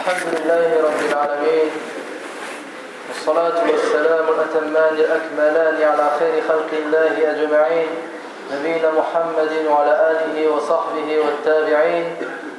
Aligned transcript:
الحمد 0.00 0.34
لله 0.34 0.68
رب 0.84 1.00
العالمين. 1.12 1.70
والصلاة 3.08 3.58
والسلام 3.72 4.24
الأتمان 4.28 4.94
الأكملان 4.94 5.76
على 5.90 6.10
خير 6.18 6.42
خلق 6.48 6.70
الله 6.72 7.14
أجمعين. 7.32 7.88
نبينا 8.52 8.90
محمد 8.90 9.52
وعلى 9.68 9.94
آله 10.10 10.36
وصحبه 10.52 11.08
والتابعين. 11.24 12.16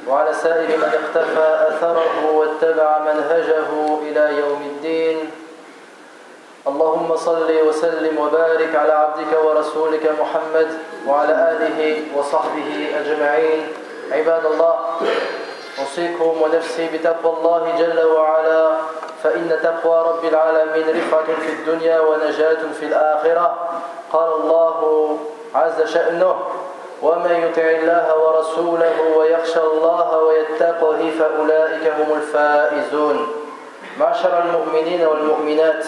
وعلى 0.08 0.32
سائر 0.34 0.68
من 0.78 0.90
اختفى 1.00 1.48
أثره 1.68 2.30
واتبع 2.30 2.98
منهجه 2.98 3.70
إلى 4.06 4.38
يوم 4.38 4.62
الدين. 4.62 5.30
اللهم 6.66 7.16
صل 7.16 7.50
وسلم 7.68 8.18
وبارك 8.18 8.76
على 8.76 8.92
عبدك 8.92 9.32
ورسولك 9.44 10.04
محمد 10.20 10.68
وعلى 11.06 11.34
آله 11.52 12.02
وصحبه 12.16 12.70
أجمعين. 13.00 13.62
عباد 14.12 14.46
الله 14.46 14.74
أوصيكم 15.78 16.42
ونفسي 16.42 16.88
بتقوى 16.92 17.36
الله 17.36 17.74
جل 17.78 18.04
وعلا. 18.04 18.70
فإن 19.22 19.58
تقوى 19.62 19.98
رب 20.08 20.24
العالمين 20.24 20.88
رفعة 20.88 21.24
في 21.24 21.52
الدنيا 21.52 22.00
ونجاة 22.00 22.62
في 22.80 22.86
الآخرة. 22.86 23.58
قال 24.12 24.32
الله 24.32 25.18
عز 25.54 25.82
شأنه 25.82 26.36
ومن 27.02 27.30
يطع 27.30 27.62
الله 27.62 28.06
ورسوله 28.18 29.16
ويخشى 29.16 29.60
الله 29.60 30.18
ويتقه 30.18 31.10
فأولئك 31.18 31.84
هم 31.98 32.16
الفائزون. 32.16 33.26
معشر 34.00 34.42
المؤمنين 34.44 35.06
والمؤمنات 35.06 35.86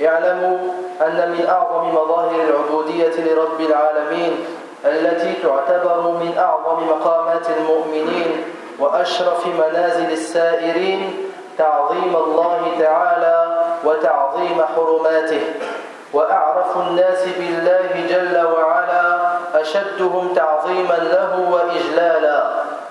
اعلموا 0.00 0.58
أن 1.02 1.34
من 1.38 1.46
أعظم 1.48 1.94
مظاهر 1.94 2.40
العبودية 2.48 3.16
لرب 3.18 3.60
العالمين 3.60 4.44
التي 4.84 5.34
تعتبر 5.42 6.00
من 6.00 6.38
أعظم 6.38 6.88
مقامات 6.88 7.46
المؤمنين 7.58 8.44
وأشرف 8.78 9.46
منازل 9.46 10.12
السائرين 10.12 11.30
تعظيم 11.58 12.16
الله 12.16 12.60
تعالى 12.78 13.58
وتعظيم 13.84 14.62
حرماته. 14.76 15.40
وأعرف 16.12 16.76
الناس 16.76 17.22
بالله 17.38 18.06
جل 18.08 18.46
وعلا 18.46 19.18
أشدهم 19.54 20.34
تعظيما 20.34 20.94
له 20.94 21.50
وإجلالا. 21.52 22.42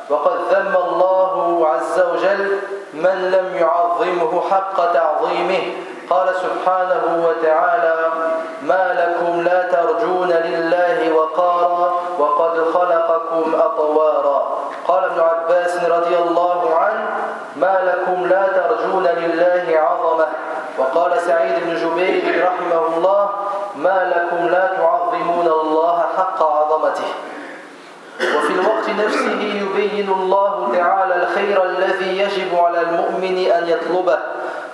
وقد 0.10 0.38
ذم 0.52 0.76
الله 0.88 1.68
عز 1.68 2.00
وجل 2.00 2.60
من 2.94 3.32
لم 3.32 3.58
يعظمه 3.58 4.42
حق 4.52 4.94
تعظيمه. 4.94 5.64
قال 6.10 6.28
سبحانه 6.36 7.26
وتعالى 7.28 7.96
ما 8.62 8.84
لكم 8.94 9.42
لا 9.42 9.62
ترجون 9.72 10.30
لله 10.30 11.14
وقارا 11.16 11.94
وقد 12.20 12.64
خلقكم 12.74 13.56
أطوارا. 13.56 14.55
قال 14.88 15.04
ابن 15.04 15.20
عباس 15.20 15.84
رضي 15.84 16.18
الله 16.18 16.76
عنه 16.76 17.06
ما 17.56 17.76
لكم 17.84 18.28
لا 18.28 18.48
ترجون 18.48 19.04
لله 19.04 19.80
عظمة. 19.80 20.26
وقال 20.78 21.22
سعيد 21.22 21.56
بن 21.66 21.76
جبير 21.76 22.46
رحمه 22.46 22.98
الله 22.98 23.30
ما 23.76 24.14
لكم 24.16 24.48
لا 24.48 24.68
تعظمون 24.78 25.48
الله 25.48 26.06
حق 26.18 26.44
عظمته. 26.44 27.10
وفي 28.38 28.54
الوقت 28.54 28.90
نفسه 28.90 29.42
يبين 29.42 30.10
الله 30.10 30.72
تعالى 30.78 31.16
الخير 31.16 31.64
الذي 31.64 32.20
يجب 32.20 32.56
على 32.56 32.82
المؤمن 32.82 33.38
أن 33.52 33.68
يطلبه. 33.68 34.20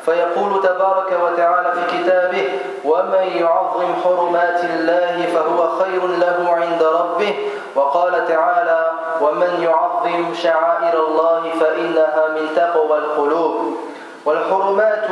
فيقول 0.06 0.64
تبارك 0.64 1.20
وتعالى 1.24 1.72
في 1.72 1.98
كتابه 1.98 2.50
ومن 2.86 3.28
يعظم 3.40 3.94
حرمات 4.04 4.64
الله 4.64 5.26
فهو 5.34 5.70
خير 5.80 6.08
له 6.08 6.50
عند 6.50 6.84
ربه. 6.84 7.36
وقال 7.76 8.28
تعالى 8.28 8.92
ومن 9.22 9.64
يعظم 9.64 10.34
شعائر 10.34 11.06
الله 11.08 11.42
فإنها 11.60 12.28
من 12.36 12.48
تقوى 12.56 12.98
القلوب. 12.98 13.78
والحرمات 14.26 15.10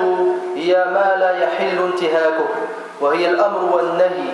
هي 0.56 0.86
ما 0.86 1.16
لا 1.20 1.44
يحل 1.44 1.78
انتهاكه 1.78 2.50
وهي 3.02 3.30
الأمر 3.30 3.76
والنهي. 3.76 4.30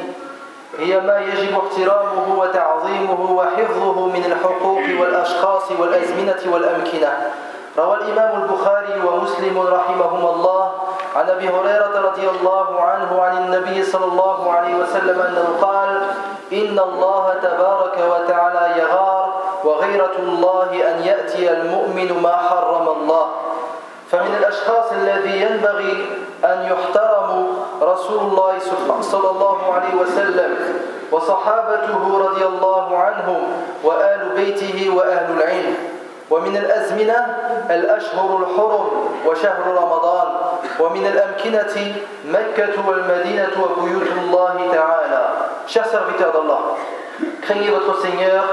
هي 0.80 1.00
ما 1.00 1.20
يجب 1.20 1.60
احترامه 1.60 2.40
وتعظيمه 2.40 3.32
وحفظه 3.32 4.06
من 4.06 4.24
الحقوق 4.26 5.02
والأشخاص 5.02 5.72
والأزمنة 5.80 6.54
والأمكنة. 6.54 7.32
روى 7.78 7.96
الإمام 7.96 8.44
البخاري 8.44 9.02
ومسلم 9.08 9.60
رحمهما 9.60 10.30
الله 10.30 10.72
عن 11.16 11.30
أبي 11.30 11.50
هريرة 11.50 11.94
رضي 12.02 12.30
الله 12.30 12.82
عنه 12.82 13.22
عن 13.22 13.38
النبي 13.38 13.84
صلى 13.84 14.06
الله 14.06 14.52
عليه 14.52 14.76
وسلم 14.76 15.22
أنه 15.22 15.48
قال 15.62 16.02
إن 16.54 16.80
الله 16.80 17.34
تبارك 17.44 17.98
وتعالى 18.12 18.80
يغار 18.82 19.34
وغيرة 19.64 20.16
الله 20.20 20.70
أن 20.72 21.04
يأتي 21.04 21.52
المؤمن 21.52 22.22
ما 22.24 22.36
حرم 22.38 22.90
الله. 22.90 23.28
فمن 24.12 24.36
الأشخاص 24.40 24.92
الذي 24.92 25.42
ينبغي 25.42 26.06
أن 26.46 26.58
يحترموا 26.72 27.48
رسول 27.82 28.20
الله 28.20 28.54
صلى 29.02 29.30
الله 29.30 29.74
عليه 29.74 29.96
وسلم 30.02 30.52
وصحابته 31.12 32.20
رضي 32.30 32.46
الله 32.46 32.98
عنهم 32.98 33.42
وآل 33.84 34.30
بيته 34.36 34.90
وأهل 34.96 35.38
العلم. 35.38 35.95
ومن 36.31 36.57
الأزمنة 36.57 37.27
الأشهر 37.71 38.39
الحرم 38.39 38.87
وشهر 39.27 39.67
رمضان 39.67 40.29
ومن 40.81 41.07
الأمكنة 41.07 41.95
مكة 42.29 42.89
والمدينة 42.89 43.51
وبيوت 43.63 44.09
الله 44.25 44.69
تعالى 44.73 45.31
Chers 45.67 45.87
serviteurs 45.87 46.33
d'Allah, 46.33 46.77
craignez 47.43 47.71
votre 47.71 48.01
Seigneur 48.03 48.45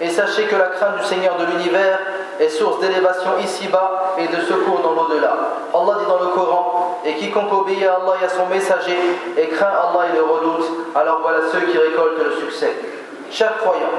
et 0.00 0.10
sachez 0.10 0.44
que 0.44 0.56
la 0.56 0.66
crainte 0.66 0.98
du 0.98 1.04
Seigneur 1.04 1.36
de 1.36 1.44
l'univers 1.44 2.00
est 2.40 2.48
source 2.48 2.80
d'élévation 2.80 3.30
ici-bas 3.40 4.16
et 4.18 4.26
de 4.26 4.40
secours 4.42 4.80
dans 4.82 4.92
l'au-delà. 4.92 5.34
Allah 5.72 5.98
dit 6.00 6.06
dans 6.08 6.18
le 6.18 6.28
Coran 6.34 7.00
Et 7.04 7.14
quiconque 7.14 7.52
obéit 7.52 7.84
à 7.84 7.94
Allah 7.96 8.14
et 8.20 8.24
à 8.24 8.28
son 8.28 8.46
messager 8.46 8.98
et 9.36 9.48
craint 9.48 9.66
Allah 9.66 10.06
et 10.12 10.16
le 10.16 10.22
redoute, 10.22 10.66
alors 10.94 11.20
voilà 11.22 11.40
ceux 11.52 11.60
qui 11.60 11.78
récoltent 11.78 12.18
le 12.24 12.32
succès. 12.40 12.72
Chers 13.30 13.56
croyants, 13.58 13.94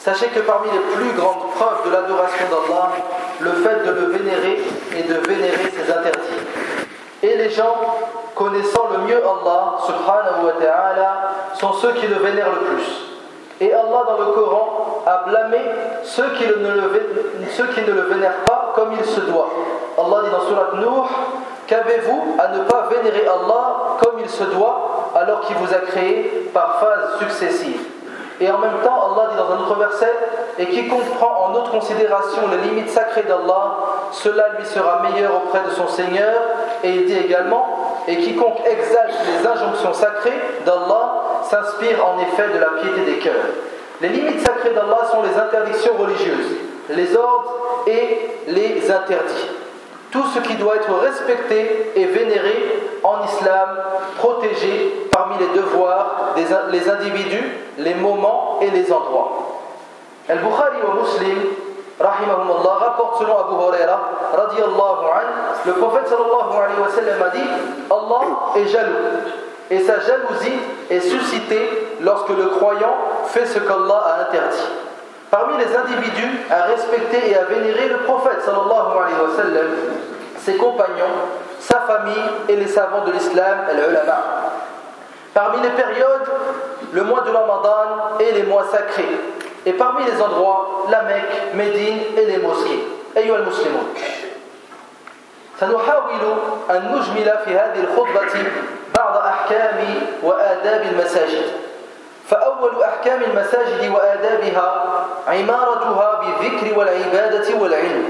Sachez 0.00 0.28
que 0.28 0.40
parmi 0.40 0.68
les 0.70 0.78
plus 0.96 1.12
grandes 1.12 1.50
preuves 1.54 1.84
de 1.84 1.92
l'adoration 1.92 2.46
d'Allah, 2.48 2.90
le 3.40 3.50
fait 3.50 3.84
de 3.84 3.90
le 3.90 4.06
vénérer 4.06 4.58
et 4.96 5.02
de 5.02 5.14
vénérer 5.28 5.70
ses 5.76 5.92
interdits. 5.92 6.40
Et 7.22 7.36
les 7.36 7.50
gens 7.50 7.76
connaissant 8.34 8.88
le 8.92 9.04
mieux 9.06 9.18
Allah, 9.18 9.76
subhanahu 9.84 10.46
wa 10.46 10.52
ta'ala, 10.52 11.16
sont 11.52 11.74
ceux 11.74 11.92
qui 11.92 12.06
le 12.06 12.16
vénèrent 12.16 12.48
le 12.48 12.74
plus. 12.74 13.10
Et 13.60 13.74
Allah 13.74 14.04
dans 14.06 14.24
le 14.24 14.32
Coran 14.32 15.02
a 15.06 15.28
blâmé 15.28 15.58
ceux 16.02 16.30
qui, 16.30 16.46
ne 16.46 17.92
le, 17.92 18.02
vénèrent 18.08 18.44
pas 18.46 18.72
comme 18.74 18.92
il 18.98 19.04
se 19.04 19.20
doit. 19.20 19.50
Allah 19.98 20.22
dit 20.24 20.30
dans 20.30 20.46
Surat 20.46 20.70
Nuh 20.76 21.08
Qu'avez-vous 21.66 22.36
à 22.38 22.48
ne 22.48 22.64
pas 22.64 22.88
vénérer 22.90 23.26
Allah 23.28 23.98
comme 24.02 24.18
il 24.18 24.30
se 24.30 24.44
doit 24.44 25.10
alors 25.14 25.42
qu'il 25.42 25.56
vous 25.56 25.74
a 25.74 25.78
créé 25.78 26.50
par 26.54 26.80
phases 26.80 27.18
successives 27.18 27.99
et 28.40 28.50
en 28.50 28.58
même 28.58 28.80
temps, 28.82 29.12
Allah 29.12 29.28
dit 29.30 29.36
dans 29.36 29.52
un 29.52 29.58
autre 29.60 29.78
verset 29.78 30.12
Et 30.58 30.66
quiconque 30.66 31.10
prend 31.18 31.48
en 31.50 31.54
autre 31.54 31.70
considération 31.72 32.42
les 32.50 32.68
limites 32.68 32.88
sacrées 32.88 33.24
d'Allah, 33.24 33.76
cela 34.12 34.48
lui 34.58 34.64
sera 34.64 35.02
meilleur 35.02 35.42
auprès 35.44 35.60
de 35.68 35.70
son 35.70 35.86
Seigneur. 35.88 36.32
Et 36.82 36.90
il 36.90 37.04
dit 37.04 37.18
également 37.18 37.98
Et 38.08 38.16
quiconque 38.16 38.60
exalte 38.64 39.14
les 39.26 39.46
injonctions 39.46 39.92
sacrées 39.92 40.40
d'Allah 40.64 41.42
s'inspire 41.50 42.04
en 42.06 42.18
effet 42.20 42.48
de 42.54 42.58
la 42.58 42.68
piété 42.80 43.12
des 43.12 43.18
cœurs. 43.18 43.34
Les 44.00 44.08
limites 44.08 44.40
sacrées 44.40 44.70
d'Allah 44.70 45.00
sont 45.10 45.22
les 45.22 45.38
interdictions 45.38 45.92
religieuses, 45.98 46.56
les 46.88 47.14
ordres 47.14 47.54
et 47.86 48.30
les 48.48 48.90
interdits 48.90 49.50
tout 50.10 50.24
ce 50.34 50.40
qui 50.40 50.54
doit 50.56 50.76
être 50.76 50.92
respecté 50.92 51.92
et 51.94 52.04
vénéré 52.06 52.79
en 53.02 53.24
islam, 53.24 53.68
protégé 54.18 55.08
parmi 55.10 55.36
les 55.38 55.58
devoirs 55.58 56.34
des 56.36 56.44
les 56.70 56.88
individus, 56.88 57.56
les 57.78 57.94
moments 57.94 58.58
et 58.60 58.70
les 58.70 58.92
endroits. 58.92 59.30
Al-Bukhari 60.28 60.78
wa 60.86 61.02
Muslim, 61.02 61.38
rahimahumullah, 61.98 62.74
rapporte 62.80 63.18
selon 63.18 63.38
Abu 63.38 63.54
Huraira, 63.54 63.98
radiallahu 64.36 65.04
anhu, 65.10 65.32
le 65.66 65.72
prophète 65.72 66.08
sallallahu 66.08 66.56
alayhi 66.56 66.80
wa 66.80 66.88
sallam 66.88 67.22
a 67.22 67.28
dit 67.30 67.48
Allah 67.90 68.26
est 68.56 68.66
jaloux 68.68 69.40
et 69.70 69.78
sa 69.80 70.00
jalousie 70.00 70.58
est 70.90 71.00
suscitée 71.00 71.68
lorsque 72.00 72.30
le 72.30 72.46
croyant 72.46 72.94
fait 73.26 73.46
ce 73.46 73.58
qu'Allah 73.60 74.02
a 74.04 74.20
interdit. 74.22 74.68
Parmi 75.30 75.54
les 75.58 75.76
individus 75.76 76.40
à 76.50 76.64
respecter 76.64 77.30
et 77.30 77.36
à 77.36 77.44
vénérer 77.44 77.88
le 77.88 77.98
prophète 77.98 78.42
sallallahu 78.44 78.98
alayhi 78.98 79.20
wa 79.20 79.36
sallam, 79.36 79.66
ses 80.38 80.56
compagnons, 80.56 81.14
sa 81.59 81.81
famille 81.81 82.29
et 82.49 82.55
les 82.55 82.67
savants 82.67 83.05
de 83.05 83.11
l'islam, 83.11 83.59
al-ulama. 83.69 84.17
Parmi 85.33 85.61
les 85.61 85.69
périodes, 85.69 86.29
le 86.93 87.03
mois 87.03 87.21
de 87.21 87.29
Ramadan 87.29 88.17
et 88.19 88.31
les 88.31 88.43
mois 88.43 88.65
sacrés. 88.71 89.19
Et 89.65 89.73
parmi 89.73 90.05
les 90.05 90.21
endroits, 90.21 90.85
la 90.89 91.01
Mecque, 91.03 91.53
Médine 91.55 91.99
et 92.17 92.25
les 92.25 92.37
mosquées. 92.37 92.95
أيها 93.17 93.35
المسلمون 93.35 93.93
سنحاول 95.59 96.37
أن 96.69 96.91
نجمل 96.95 97.37
في 97.45 97.57
هذه 97.57 97.79
الخطبة 97.79 98.43
بعض 98.97 99.17
أحكام 99.17 99.77
وآداب 100.23 100.81
المساجد 100.81 101.45
فأول 102.29 102.83
أحكام 102.83 103.21
المساجد 103.23 103.91
وآدابها 103.93 104.83
عمارتها 105.27 106.21
بالذكر 106.21 106.79
والعبادة 106.79 107.55
والعلم 107.61 108.09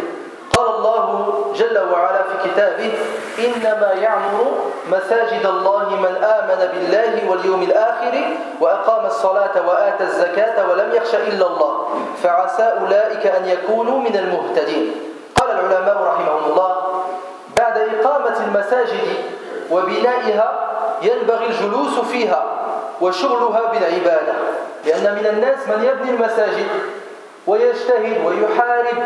قال 0.60 0.74
الله 0.74 1.34
جل 1.56 1.78
وعلا 1.92 2.22
في 2.22 2.48
كتابه 2.50 2.92
إنما 3.38 3.92
يعمر 3.92 4.44
مساجد 4.90 5.46
الله 5.46 5.88
من 5.88 6.24
آمن 6.24 6.68
بالله 6.72 7.30
واليوم 7.30 7.62
الآخر 7.62 8.14
وأقام 8.60 9.06
الصلاة 9.06 9.68
وآتى 9.68 10.04
الزكاة 10.04 10.70
ولم 10.70 10.92
يخش 10.94 11.14
إلا 11.14 11.46
الله 11.46 11.88
فعسى 12.22 12.62
أولئك 12.80 13.26
أن 13.26 13.48
يكونوا 13.48 13.98
من 13.98 14.16
المهتدين. 14.16 14.94
قال 15.36 15.50
العلماء 15.50 16.02
رحمهم 16.02 16.52
الله 16.52 16.76
بعد 17.56 17.78
إقامة 17.78 18.36
المساجد 18.46 19.08
وبنائها 19.70 20.68
ينبغي 21.02 21.46
الجلوس 21.46 21.98
فيها 22.12 22.44
وشغلها 23.00 23.60
بالعبادة 23.72 24.32
لأن 24.86 25.14
من 25.14 25.26
الناس 25.26 25.58
من 25.68 25.84
يبني 25.84 26.10
المساجد 26.10 26.66
ويجتهد 27.46 28.24
ويحارب 28.26 28.96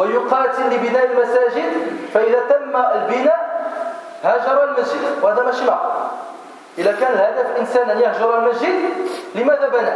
ويقاتل 0.00 0.62
لبناء 0.70 1.04
المساجد 1.04 1.72
فإذا 2.14 2.40
تم 2.40 2.76
البناء 2.76 3.40
هاجر 4.22 4.64
المسجد. 4.64 5.22
وهذا 5.22 5.42
ماشي 5.42 5.64
معقول 5.64 5.92
إذا 6.78 6.92
كان 6.92 7.12
الهدف 7.12 7.50
الإنسان 7.50 7.90
أن 7.90 8.00
يهجر 8.00 8.38
المسجد 8.38 8.74
لماذا 9.34 9.68
بنى؟ 9.68 9.90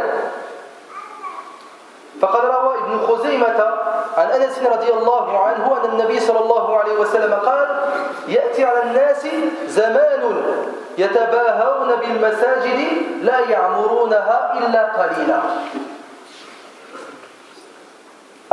فقد 2.21 2.45
روى 2.45 2.75
ابن 2.77 3.07
خزيمة 3.07 3.73
عن 4.17 4.27
أنس 4.27 4.59
رضي 4.59 4.93
الله 4.93 5.45
عنه 5.45 5.77
أن 5.83 5.89
النبي 5.89 6.19
صلى 6.19 6.39
الله 6.39 6.77
عليه 6.79 6.93
وسلم 6.93 7.33
قال 7.33 7.67
يأتي 8.27 8.65
على 8.65 8.83
الناس 8.83 9.27
زمان 9.67 10.43
يتباهون 10.97 11.95
بالمساجد 11.95 12.79
لا 13.21 13.39
يعمرونها 13.39 14.53
إلا 14.57 14.83
قليلا. 14.83 15.39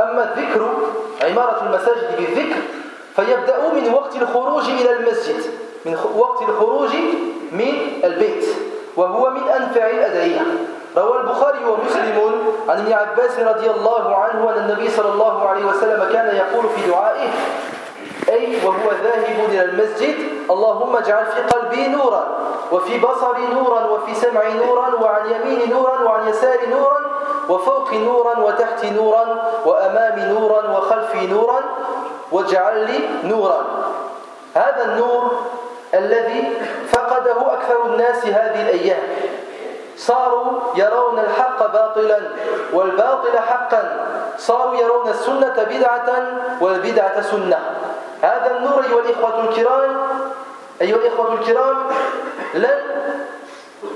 أما 0.02 0.32
الذكر 0.32 0.68
عمارة 1.22 1.62
المساجد 1.66 2.16
بالذكر 2.18 2.60
فيبدأ 3.16 3.56
من 3.74 3.94
وقت 3.94 4.16
الخروج 4.16 4.64
إلى 4.64 4.92
المسجد 4.92 5.42
من 5.86 5.98
وقت 6.16 6.42
الخروج 6.42 6.90
من 7.52 7.72
البيت 8.04 8.44
وهو 8.96 9.30
من 9.30 9.48
أنفع 9.48 9.86
الأدعية. 9.86 10.40
روى 10.96 11.20
البخاري 11.20 11.64
ومسلم 11.64 12.42
عن 12.68 12.80
ابن 12.80 12.92
عباس 12.92 13.38
رضي 13.38 13.70
الله 13.70 14.16
عنه 14.16 14.50
أن 14.50 14.70
النبي 14.70 14.90
صلى 14.90 15.12
الله 15.12 15.48
عليه 15.48 15.64
وسلم 15.64 16.08
كان 16.12 16.36
يقول 16.36 16.64
في 16.76 16.90
دعائه 16.90 17.28
أي 18.28 18.56
وهو 18.66 18.90
ذاهب 19.02 19.50
إلى 19.50 19.64
المسجد 19.64 20.14
اللهم 20.52 20.96
اجعل 20.96 21.26
في 21.26 21.40
قلبي 21.40 21.88
نورا 21.88 22.24
وفي 22.72 22.98
بصري 22.98 23.46
نورا 23.54 23.80
وفي 23.86 24.14
سمعي 24.14 24.52
نورا 24.54 24.88
وعن 25.00 25.24
يميني 25.30 25.66
نورا 25.66 26.02
وعن 26.02 26.28
يساري 26.28 26.66
نورا 26.66 27.00
وفوقي 27.48 27.98
نورا 27.98 28.38
وتحتي 28.38 28.90
نورا 28.90 29.24
وأمامي 29.66 30.24
نورا 30.24 30.60
وخلفي 30.70 31.26
نورا 31.26 31.60
واجعل 32.32 32.76
لي 32.86 33.00
نورا. 33.24 33.60
هذا 34.54 34.84
النور 34.84 35.30
الذي 35.94 36.42
فقده 36.88 37.52
أكثر 37.52 37.86
الناس 37.86 38.26
هذه 38.26 38.62
الأيام. 38.62 39.02
صاروا 39.96 40.46
يرون 40.74 41.18
الحق 41.18 41.72
باطلا 41.72 42.20
والباطل 42.72 43.38
حقا. 43.38 43.82
صاروا 44.38 44.76
يرون 44.76 45.08
السنة 45.08 45.56
بدعة 45.70 46.08
والبدعة 46.60 47.20
سنة. 47.20 47.58
هذا 48.22 48.56
النور 48.56 48.84
أيها 48.84 49.00
الإخوة 49.00 49.40
الكرام 49.40 49.90
أيها 50.82 50.96
الإخوة 50.96 51.32
الكرام 51.32 51.76
لن 52.54 52.78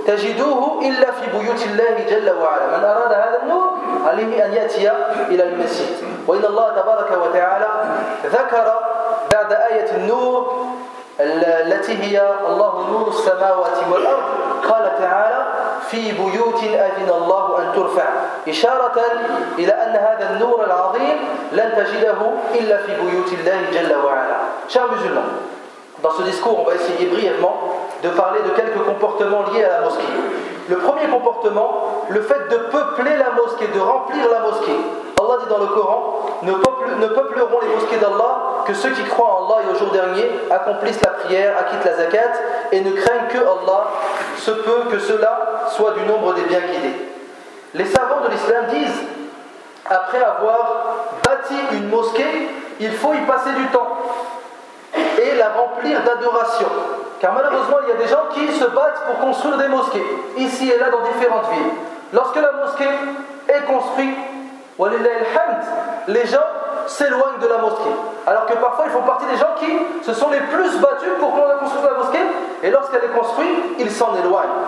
تجدوه 0.07 0.81
إلا 0.89 1.11
في 1.11 1.39
بيوت 1.39 1.63
الله 1.67 1.95
جل 2.11 2.31
وعلا. 2.31 2.67
من 2.79 2.85
أراد 2.85 3.13
هذا 3.13 3.39
النور 3.43 3.71
عليه 4.07 4.47
أن 4.47 4.53
يأتي 4.55 4.91
إلى 5.29 5.43
المسجد. 5.43 5.97
وإن 6.27 6.45
الله 6.45 6.69
تبارك 6.71 7.11
وتعالى 7.23 7.69
ذكر 8.27 8.67
بعد 9.33 9.53
آية 9.53 9.91
النور 9.97 10.67
التي 11.21 11.95
هي 12.03 12.17
الله 12.49 12.87
نور 12.91 13.09
السماوات 13.09 13.79
والأرض 13.93 14.25
قال 14.71 14.85
تعالى 14.99 15.47
في 15.91 16.13
بيوت 16.13 16.63
أذن 16.63 17.11
الله 17.15 17.59
أن 17.59 17.73
ترفع. 17.75 18.05
إشارة 18.49 19.01
إلى 19.59 19.73
أن 19.73 19.93
هذا 19.97 20.31
النور 20.31 20.65
العظيم 20.65 21.19
لن 21.53 21.73
تجده 21.77 22.21
إلا 22.55 22.77
في 22.77 22.95
بيوت 23.01 23.33
الله 23.33 23.59
جل 23.73 23.95
وعلا. 24.05 24.37
Chers 24.69 24.91
musulmans, 24.91 25.31
dans 26.03 26.11
ce 26.11 26.23
discours, 26.23 26.61
on 26.61 26.69
va 26.69 26.75
essayer 26.75 27.07
brièvement 27.07 27.57
de 28.03 28.09
parler 28.11 28.41
de 28.43 28.51
quelques 28.51 28.85
comportements 28.85 29.45
liés 29.53 29.65
à 29.65 29.81
la 29.81 29.81
mosquée. 29.81 30.05
Le 30.69 30.77
premier 30.77 31.07
comportement, 31.07 32.05
le 32.09 32.21
fait 32.21 32.49
de 32.51 32.57
peupler 32.57 33.17
la 33.17 33.31
mosquée, 33.31 33.67
de 33.73 33.81
remplir 33.81 34.29
la 34.31 34.41
mosquée. 34.41 34.77
Allah 35.19 35.39
dit 35.43 35.49
dans 35.49 35.59
le 35.59 35.67
Coran 35.67 36.27
ne, 36.43 36.53
peupleront 37.07 37.61
les 37.63 37.75
mosquées 37.75 37.97
d'Allah 37.97 38.65
que 38.67 38.75
ceux 38.75 38.91
qui 38.91 39.05
croient 39.05 39.41
en 39.41 39.47
Allah 39.47 39.63
et 39.67 39.75
au 39.75 39.79
jour 39.79 39.91
dernier 39.91 40.29
accomplissent 40.51 41.01
la 41.03 41.11
prière, 41.11 41.55
acquittent 41.59 41.85
la 41.85 41.97
zakat 41.97 42.33
et 42.73 42.81
ne 42.81 42.91
craignent 42.91 43.29
que 43.29 43.39
Allah, 43.39 43.87
se 44.37 44.51
peut 44.51 44.91
que 44.91 44.99
cela 44.99 45.65
soit 45.71 45.93
du 45.93 46.03
nombre 46.05 46.35
des 46.35 46.43
bien 46.43 46.61
guidés. 46.61 46.95
Les 47.75 47.87
savants 47.87 48.21
de 48.25 48.31
l'islam 48.31 48.67
disent 48.71 49.05
après 49.89 50.23
avoir 50.23 50.97
bâti 51.25 51.55
une 51.73 51.89
mosquée, 51.89 52.49
il 52.81 52.93
faut 52.93 53.15
y 53.15 53.21
passer 53.27 53.53
du 53.53 53.67
temps 53.69 53.97
la 55.37 55.51
remplir 55.51 56.03
d'adoration. 56.03 56.69
Car 57.21 57.33
malheureusement, 57.33 57.79
il 57.85 57.89
y 57.89 57.93
a 57.93 57.97
des 57.97 58.09
gens 58.09 58.27
qui 58.33 58.53
se 58.53 58.65
battent 58.65 59.03
pour 59.07 59.19
construire 59.21 59.57
des 59.57 59.69
mosquées, 59.69 60.05
ici 60.37 60.71
et 60.71 60.79
là 60.79 60.91
dans 60.91 61.03
différentes 61.03 61.51
villes. 61.51 61.73
Lorsque 62.13 62.37
la 62.37 62.53
mosquée 62.53 62.89
est 63.49 63.63
construite, 63.67 64.17
les 66.09 66.27
gens 66.27 66.39
s'éloignent 66.87 67.39
de 67.41 67.47
la 67.47 67.59
mosquée. 67.59 67.97
Alors 68.27 68.47
que 68.47 68.55
parfois, 68.55 68.85
ils 68.87 68.93
font 68.93 69.03
partie 69.03 69.27
des 69.27 69.37
gens 69.37 69.55
qui 69.59 70.05
se 70.05 70.13
sont 70.13 70.31
les 70.31 70.41
plus 70.41 70.79
battus 70.79 71.13
pour 71.19 71.33
qu'on 71.33 71.59
construise 71.59 71.85
la 71.85 71.99
mosquée, 71.99 72.27
et 72.63 72.71
lorsqu'elle 72.71 73.05
est 73.05 73.19
construite, 73.19 73.65
ils 73.79 73.91
s'en 73.91 74.15
éloignent. 74.15 74.67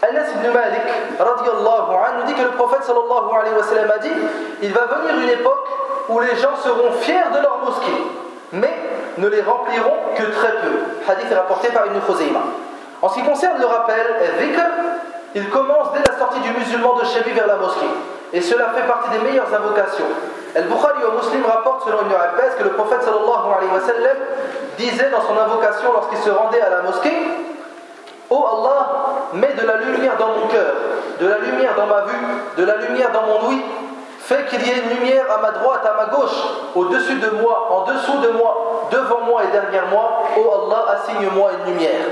Anas 0.00 0.30
ibn 0.30 0.54
Malik, 0.54 0.82
nous 1.18 2.24
dit 2.26 2.34
que 2.34 2.42
le 2.42 2.50
prophète 2.50 2.84
sallallahu 2.84 3.34
alayhi 3.40 3.56
wa 3.56 3.62
sallam 3.64 3.90
a 3.90 3.98
dit 3.98 4.12
il 4.62 4.72
va 4.72 4.86
venir 4.86 5.22
une 5.22 5.28
époque 5.30 5.66
où 6.08 6.20
les 6.20 6.36
gens 6.36 6.56
seront 6.62 6.92
fiers 7.00 7.28
de 7.34 7.42
leur 7.42 7.58
mosquée, 7.64 8.04
mais 8.52 8.74
ne 9.18 9.28
les 9.28 9.42
rempliront 9.42 9.96
que 10.16 10.22
très 10.22 10.52
peu. 10.62 11.10
Hadith 11.10 11.32
rapporté 11.34 11.68
par 11.68 11.86
Ibn 11.86 11.98
Khuzayma. 12.00 12.40
En 13.02 13.08
ce 13.08 13.14
qui 13.14 13.22
concerne 13.22 13.58
le 13.58 13.66
rappel, 13.66 14.06
il 15.34 15.48
commence 15.50 15.92
dès 15.92 16.10
la 16.10 16.18
sortie 16.18 16.40
du 16.40 16.50
musulman 16.50 16.94
de 16.94 17.04
chez 17.04 17.22
lui 17.24 17.32
vers 17.32 17.46
la 17.46 17.56
mosquée. 17.56 17.86
Et 18.32 18.40
cela 18.40 18.70
fait 18.74 18.86
partie 18.86 19.10
des 19.10 19.18
meilleures 19.18 19.52
invocations. 19.54 20.04
Al-Bukhari 20.54 21.04
au 21.06 21.16
Muslim 21.16 21.44
rapporte 21.46 21.84
selon 21.84 21.98
Ibn 22.02 22.14
Abbas 22.14 22.56
que 22.58 22.64
le 22.64 22.70
prophète 22.70 23.02
sallallahu 23.02 23.52
alayhi 23.56 23.72
wa 23.72 23.80
sallam 23.80 24.16
disait 24.76 25.10
dans 25.10 25.20
son 25.20 25.38
invocation 25.38 25.92
lorsqu'il 25.92 26.18
se 26.18 26.30
rendait 26.30 26.60
à 26.60 26.70
la 26.70 26.82
mosquée 26.82 27.12
Oh 28.30 28.44
Allah, 28.46 28.88
mets 29.32 29.54
de 29.54 29.66
la 29.66 29.76
lumière 29.76 30.16
dans 30.18 30.28
mon 30.28 30.46
cœur, 30.48 30.74
de 31.18 31.26
la 31.26 31.38
lumière 31.38 31.74
dans 31.76 31.86
ma 31.86 32.02
vue, 32.02 32.26
de 32.58 32.64
la 32.64 32.76
lumière 32.76 33.10
dans 33.10 33.22
mon 33.22 33.48
ouïe. 33.48 33.62
Fais 34.18 34.44
qu'il 34.50 34.60
y 34.60 34.68
ait 34.68 34.82
une 34.84 34.98
lumière 34.98 35.24
à 35.32 35.40
ma 35.40 35.52
droite, 35.52 35.80
à 35.86 35.96
ma 35.96 36.14
gauche, 36.14 36.36
au-dessus 36.74 37.14
de 37.14 37.30
moi, 37.30 37.68
en 37.70 37.90
dessous 37.90 38.18
de 38.18 38.28
moi, 38.28 38.77
devant 38.90 39.20
moi 39.22 39.42
et 39.44 39.52
derrière 39.52 39.86
moi. 39.88 40.24
Oh 40.36 40.66
Allah, 40.66 40.94
assigne-moi 40.94 41.50
une 41.52 41.72
lumière. 41.72 42.06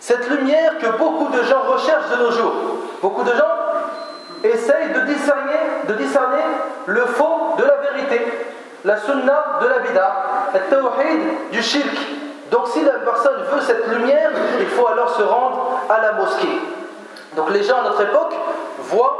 Cette 0.00 0.28
lumière 0.28 0.78
que 0.78 0.86
beaucoup 0.98 1.28
de 1.28 1.42
gens 1.42 1.62
recherchent 1.72 2.10
de 2.10 2.24
nos 2.24 2.30
jours. 2.30 2.54
Beaucoup 3.02 3.22
de 3.22 3.32
gens 3.32 3.56
essayent 4.44 4.92
de 4.92 5.00
discerner, 5.00 5.58
de 5.88 5.94
discerner 5.94 6.42
le 6.86 7.00
faux 7.06 7.54
de 7.58 7.64
la 7.64 7.76
vérité, 7.76 8.20
la 8.84 8.96
sunna 8.98 9.58
de 9.60 9.66
la 9.66 9.78
bida, 9.80 10.12
le 10.54 10.60
tawhid 10.70 11.50
du 11.50 11.62
shirk, 11.62 11.96
donc 12.50 12.68
si 12.68 12.82
la 12.84 12.92
personne 12.92 13.42
veut 13.52 13.60
cette 13.60 13.86
lumière, 13.88 14.30
il 14.60 14.66
faut 14.66 14.86
alors 14.86 15.10
se 15.10 15.22
rendre 15.22 15.80
à 15.88 16.00
la 16.00 16.12
mosquée. 16.12 16.60
Donc 17.34 17.50
les 17.50 17.62
gens 17.62 17.78
à 17.80 17.82
notre 17.82 18.02
époque 18.02 18.34
voient 18.78 19.16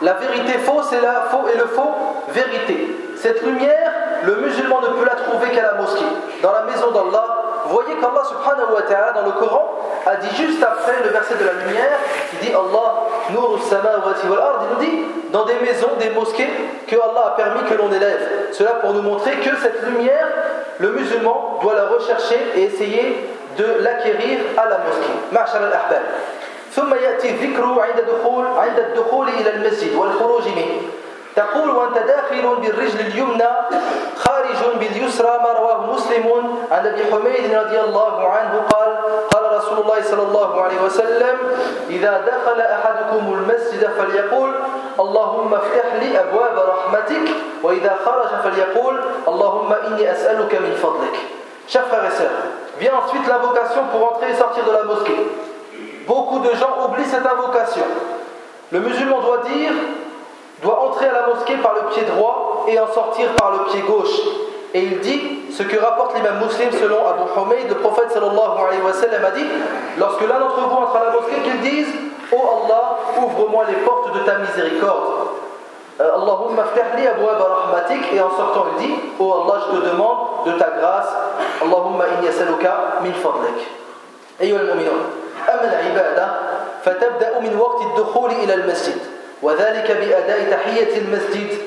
la 0.00 0.14
vérité 0.14 0.58
fausse 0.58 0.92
et, 0.92 1.00
la 1.00 1.22
faux 1.30 1.46
et 1.52 1.56
le 1.56 1.66
faux 1.66 1.92
vérité. 2.28 3.01
Cette 3.21 3.41
lumière, 3.41 3.91
le 4.23 4.35
musulman 4.35 4.81
ne 4.81 4.87
peut 4.87 5.05
la 5.05 5.15
trouver 5.15 5.49
qu'à 5.49 5.61
la 5.61 5.73
mosquée, 5.73 6.05
dans 6.41 6.51
la 6.51 6.63
maison 6.63 6.91
d'Allah. 6.91 7.25
Voyez 7.67 7.95
qu'Allah 7.95 8.23
subhanahu 8.23 8.73
wa 8.75 8.81
ta'ala 8.83 9.11
dans 9.11 9.25
le 9.25 9.31
Coran 9.31 9.79
a 10.05 10.15
dit 10.15 10.35
juste 10.35 10.63
après 10.63 10.93
le 11.03 11.09
verset 11.09 11.35
de 11.35 11.45
la 11.45 11.53
lumière, 11.53 11.97
il 12.33 12.47
dit 12.47 12.53
Allah, 12.53 13.07
Nur 13.29 13.59
samawati 13.61 14.27
wal 14.29 14.39
ard, 14.39 14.63
il 14.63 14.69
nous 14.75 14.91
dit 14.91 15.05
dans 15.31 15.45
des 15.45 15.55
maisons, 15.55 15.89
des 15.99 16.09
mosquées 16.11 16.47
que 16.87 16.95
Allah 16.95 17.33
a 17.33 17.35
permis 17.35 17.63
que 17.69 17.73
l'on 17.73 17.91
élève. 17.91 18.47
Cela 18.53 18.75
pour 18.75 18.93
nous 18.93 19.01
montrer 19.01 19.31
que 19.31 19.49
cette 19.61 19.83
lumière 19.83 20.27
le 20.79 20.91
musulman 20.91 21.59
doit 21.61 21.73
la 21.75 21.87
rechercher 21.87 22.39
et 22.55 22.63
essayer 22.63 23.27
de 23.57 23.83
l'acquérir 23.83 24.39
à 24.55 24.69
la 24.69 24.77
mosquée. 24.77 25.11
معشر 25.31 25.67
الأحباب 25.67 26.01
ثم 26.75 26.93
يأتي 26.93 27.29
الذكر 27.29 27.63
عند 27.81 28.05
دخول 28.07 28.45
عند 28.45 28.79
الدخول 28.79 29.27
إلى 29.29 29.49
المسجد 29.49 29.95
والخروج 29.95 30.43
منه 30.47 30.80
تقول 31.36 31.70
وأنت 31.70 31.98
داخل 31.98 32.56
بالرجل 32.56 33.00
اليمنى 33.00 33.48
خارج 34.16 34.78
باليسرى 34.80 35.38
ما 35.38 35.52
رواه 35.52 35.92
مسلم 35.92 36.56
عن 36.70 36.86
أبي 36.86 37.04
حميد 37.04 37.54
رضي 37.54 37.80
الله 37.80 38.28
عنه 38.28 38.62
قال 38.70 38.96
قال 39.30 39.56
رسول 39.56 39.78
الله 39.78 40.02
صلى 40.02 40.22
الله 40.22 40.62
عليه 40.62 40.80
وسلم 40.82 41.36
إذا 41.90 42.20
دخل 42.26 42.60
أحدكم 42.60 43.34
المسجد 43.34 43.90
فليقول 43.98 44.50
اللهم 45.00 45.54
افتح 45.54 45.94
لي 46.00 46.20
أبواب 46.20 46.56
رحمتك 46.68 47.28
وإذا 47.62 47.96
خرج 48.04 48.28
فليقول 48.44 49.00
اللهم 49.28 49.72
إني 49.72 50.12
أسألك 50.12 50.54
من 50.54 50.74
فضلك 50.82 51.16
Chers 51.68 51.86
frères 51.86 52.02
vient 52.78 52.92
ensuite 53.02 53.26
l'invocation 53.26 53.82
pour 53.90 54.12
entrer 54.12 54.30
et 54.30 54.34
sortir 54.34 54.64
de 54.64 54.72
la 54.72 54.82
mosquée. 54.82 55.16
Beaucoup 56.06 56.40
de 56.40 56.50
gens 56.54 56.84
oublient 56.84 57.06
cette 57.06 57.24
invocation. 57.24 57.84
Le 58.72 58.80
musulman 58.80 59.20
doit 59.20 59.42
dire, 59.48 59.72
doit 60.61 60.79
entrer 60.81 61.07
à 61.07 61.13
la 61.13 61.27
mosquée 61.27 61.55
par 61.57 61.73
le 61.75 61.89
pied 61.93 62.03
droit 62.03 62.65
et 62.67 62.79
en 62.79 62.87
sortir 62.87 63.27
par 63.37 63.51
le 63.51 63.71
pied 63.71 63.81
gauche. 63.81 64.19
Et 64.73 64.81
il 64.81 64.99
dit 64.99 65.21
ce 65.51 65.63
que 65.63 65.79
rapporte 65.79 66.15
l'imam 66.15 66.39
muslim 66.43 66.71
selon 66.71 66.97
Abu 67.07 67.23
Humayd, 67.35 67.69
le 67.69 67.75
prophète 67.75 68.11
sallallahu 68.11 68.57
alayhi 68.67 68.81
wa 68.81 68.93
sallam 68.93 69.23
a 69.25 69.31
dit 69.31 69.47
lorsque 69.97 70.21
l'un 70.21 70.39
d'entre 70.39 70.59
vous 70.59 70.75
entre 70.75 70.95
à 70.95 71.05
la 71.05 71.11
mosquée, 71.11 71.41
qu'il 71.43 71.61
dise 71.61 71.87
Oh 72.31 72.65
Allah, 72.65 72.97
ouvre-moi 73.23 73.65
les 73.69 73.85
portes 73.85 74.13
de 74.13 74.19
ta 74.19 74.39
miséricorde. 74.39 75.27
Euh, 75.99 76.15
Allahumma 76.15 76.63
ftahli 76.65 77.07
abwab 77.07 77.41
rahmatik 77.41 78.13
et 78.13 78.21
en 78.21 78.29
sortant 78.29 78.65
il 78.77 78.85
dit 78.87 78.95
Oh 79.19 79.43
Allah, 79.43 79.63
je 79.67 79.79
te 79.79 79.85
demande 79.85 80.17
de 80.45 80.51
ta 80.51 80.69
grâce. 80.77 81.13
Allahumma 81.63 82.03
inni 82.17 82.27
yasaluka 82.27 82.99
min 83.01 83.13
fadlik. 83.13 83.67
أيها 84.41 84.61
المؤمنون 84.61 85.01
أما 85.49 85.63
العبادة 85.63 86.27
فتبدأ 86.83 87.39
من 87.39 87.59
وقت 87.59 87.81
الدخول 87.81 88.31
إلى 88.31 88.53
المسجد 88.53 88.97
وذلك 89.42 89.90
بأداء 89.90 90.50
تحية 90.50 90.98
المسجد 90.98 91.58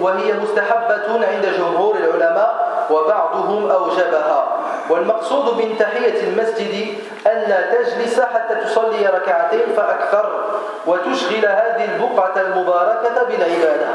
وهي 0.00 0.32
مستحبة 0.42 1.26
عند 1.26 1.46
جمهور 1.58 1.96
العلماء 1.96 2.64
وبعضهم 2.90 3.70
أوجبها. 3.70 4.46
والمقصود 4.90 5.56
من 5.58 5.78
تحية 5.78 6.22
المسجد 6.28 6.94
أن 7.26 7.44
لا 7.48 7.60
تجلس 7.74 8.20
حتى 8.20 8.54
تصلي 8.54 9.06
ركعتين 9.06 9.66
فأكثر 9.76 10.44
وتشغل 10.86 11.46
هذه 11.46 11.88
البقعة 11.94 12.40
المباركة 12.40 13.22
بالعبادة. 13.28 13.86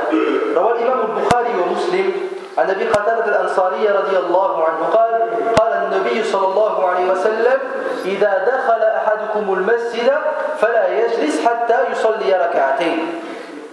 روى 0.56 0.72
الإمام 0.72 1.00
البخاري 1.00 1.50
ومسلم 1.62 2.14
عن 2.60 2.70
أبي 2.70 2.88
قتادة 2.88 3.26
الأنصاري 3.26 3.88
رضي 3.88 4.18
الله 4.18 4.64
عنه 4.68 4.86
قال 4.94 5.12
قال 5.56 5.74
النبي 5.74 6.24
صلى 6.24 6.48
الله 6.48 6.90
عليه 6.90 7.12
وسلم 7.12 7.60
إذا 8.06 8.46
دخل 8.48 8.82
أحدكم 8.84 9.54
المسجد 9.54 10.12
فلا 10.60 10.88
يجلس 10.88 11.46
حتى 11.46 11.78
يصلي 11.92 12.34
ركعتين. 12.34 13.00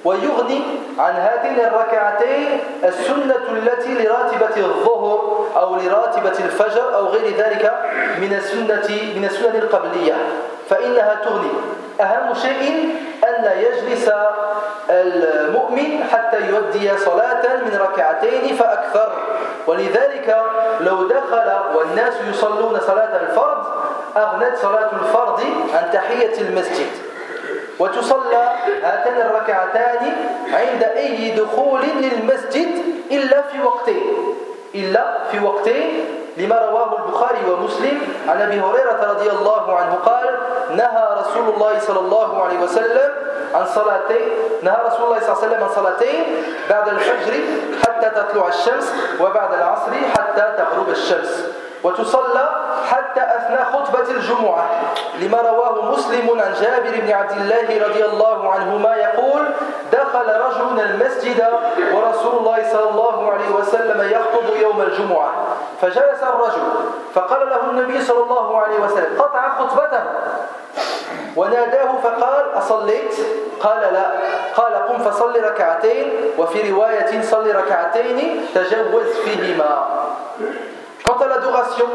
ويغني 0.05 0.63
عن 0.99 1.15
هاتين 1.15 1.61
الركعتين 1.61 2.61
السنة 2.85 3.45
التي 3.49 3.95
لراتبة 3.95 4.57
الظهر 4.57 5.47
أو 5.57 5.77
لراتبة 5.77 6.45
الفجر 6.45 6.95
أو 6.95 7.07
غير 7.07 7.37
ذلك 7.37 7.73
من 8.21 8.33
السنة 8.33 8.89
من 9.17 9.25
السنن 9.25 9.57
القبلية. 9.57 10.15
فإنها 10.69 11.15
تغني. 11.25 11.51
أهم 12.01 12.35
شيء 12.35 12.95
أن 13.29 13.51
يجلس 13.59 14.11
المؤمن 14.91 16.05
حتى 16.13 16.41
يؤدي 16.41 16.99
صلاة 16.99 17.43
من 17.65 17.79
ركعتين 17.81 18.57
فأكثر. 18.57 19.13
ولذلك 19.67 20.37
لو 20.81 21.09
دخل 21.09 21.53
والناس 21.75 22.15
يصلون 22.31 22.81
صلاة 22.81 23.21
الفرض 23.21 23.65
أغنت 24.17 24.57
صلاة 24.57 24.91
الفرض 24.93 25.41
عن 25.75 25.91
تحية 25.93 26.41
المسجد. 26.41 27.06
وتصلى 27.79 28.53
هاتان 28.83 29.21
الركعتان 29.27 30.13
عند 30.53 30.83
أي 30.83 31.31
دخول 31.31 31.81
للمسجد 31.97 32.69
إلا 33.11 33.43
في 33.43 33.63
وقتين. 33.63 34.35
إلا 34.75 35.19
في 35.31 35.39
وقتين 35.45 36.05
لما 36.37 36.59
رواه 36.71 37.05
البخاري 37.05 37.39
ومسلم 37.51 38.01
عن 38.29 38.43
أبي 38.43 38.61
هريرة 38.61 39.01
رضي 39.13 39.31
الله 39.31 39.77
عنه 39.77 39.95
قال 39.95 40.39
نهى 40.71 41.05
رسول 41.21 41.55
الله 41.55 41.79
صلى 41.79 41.99
الله 42.01 42.43
عليه 42.43 42.59
وسلم 42.59 43.11
عن 43.55 43.67
صلاتين 43.67 44.29
نهى 44.63 44.77
رسول 44.87 45.05
الله 45.07 45.21
صلى 45.21 45.33
الله 45.33 45.39
عليه 45.43 45.47
وسلم 45.49 45.65
عن 45.65 45.71
صلاتين 45.75 46.25
بعد 46.71 46.89
الفجر 46.89 47.35
حتى 47.83 48.11
تطلع 48.11 48.49
الشمس 48.49 48.93
وبعد 49.21 49.55
العصر 49.55 49.93
حتى 50.19 50.55
تغرب 50.59 50.89
الشمس. 50.89 51.45
وتصلى 51.87 52.49
حتى 52.91 53.21
أثناء 53.21 53.65
خطبة 53.73 54.11
الجمعة. 54.11 54.65
لما 55.19 55.41
رواه 55.43 55.93
مسلم 55.93 56.41
عن 56.41 56.53
جابر 56.61 57.01
بن 57.01 57.13
عبد 57.13 57.31
الله 57.31 57.87
رضي 57.89 58.05
الله 58.05 58.53
عنهما 58.53 58.97
يقول 58.97 59.43
دخل 59.93 60.29
رجل 60.29 60.81
المسجد 60.81 61.45
ورسول 61.95 62.39
الله 62.39 62.59
صلى 62.73 62.91
الله 62.91 63.33
عليه 63.33 63.51
وسلم 63.51 64.11
يخطب 64.11 64.57
يوم 64.57 64.83
الجمعة. 64.83 65.31
فجلس 65.81 66.23
الرجل 66.23 66.63
فقال 67.15 67.51
له 67.51 67.71
النبي 67.71 68.05
صلى 68.05 68.23
الله 68.23 68.59
عليه 68.59 68.79
وسلم 68.79 69.23
قطع 69.23 69.59
خطبته 69.59 70.03
وناداه 71.37 71.91
فقال 72.03 72.59
أصليت؟ 72.59 73.15
قال 73.61 73.81
لا. 73.81 74.11
قال 74.57 74.75
قم 74.75 74.99
فصل 74.99 75.45
ركعتين 75.45 76.13
وفي 76.39 76.73
رواية 76.73 77.23
صل 77.23 77.57
ركعتين 77.57 78.47
تجوز 78.55 79.07
فيهما. 79.25 79.87
Quant 81.07 81.19
à 81.19 81.29
l'adoration, 81.29 81.87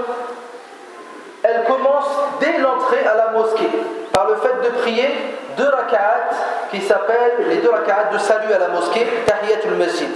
elle 1.43 1.63
commence 1.65 2.07
dès 2.39 2.57
l'entrée 2.59 3.05
à 3.05 3.15
la 3.15 3.31
mosquée 3.31 3.69
par 4.13 4.27
le 4.27 4.35
fait 4.35 4.61
de 4.63 4.69
prier 4.81 5.09
deux 5.57 5.67
raka'at 5.67 6.29
qui 6.71 6.81
s'appellent 6.81 7.47
les 7.49 7.57
deux 7.57 7.69
raka'at 7.69 8.13
de 8.13 8.17
salut 8.17 8.53
à 8.53 8.59
la 8.59 8.69
mosquée, 8.69 9.05
tahiyatul 9.25 9.73
masjid. 9.73 10.09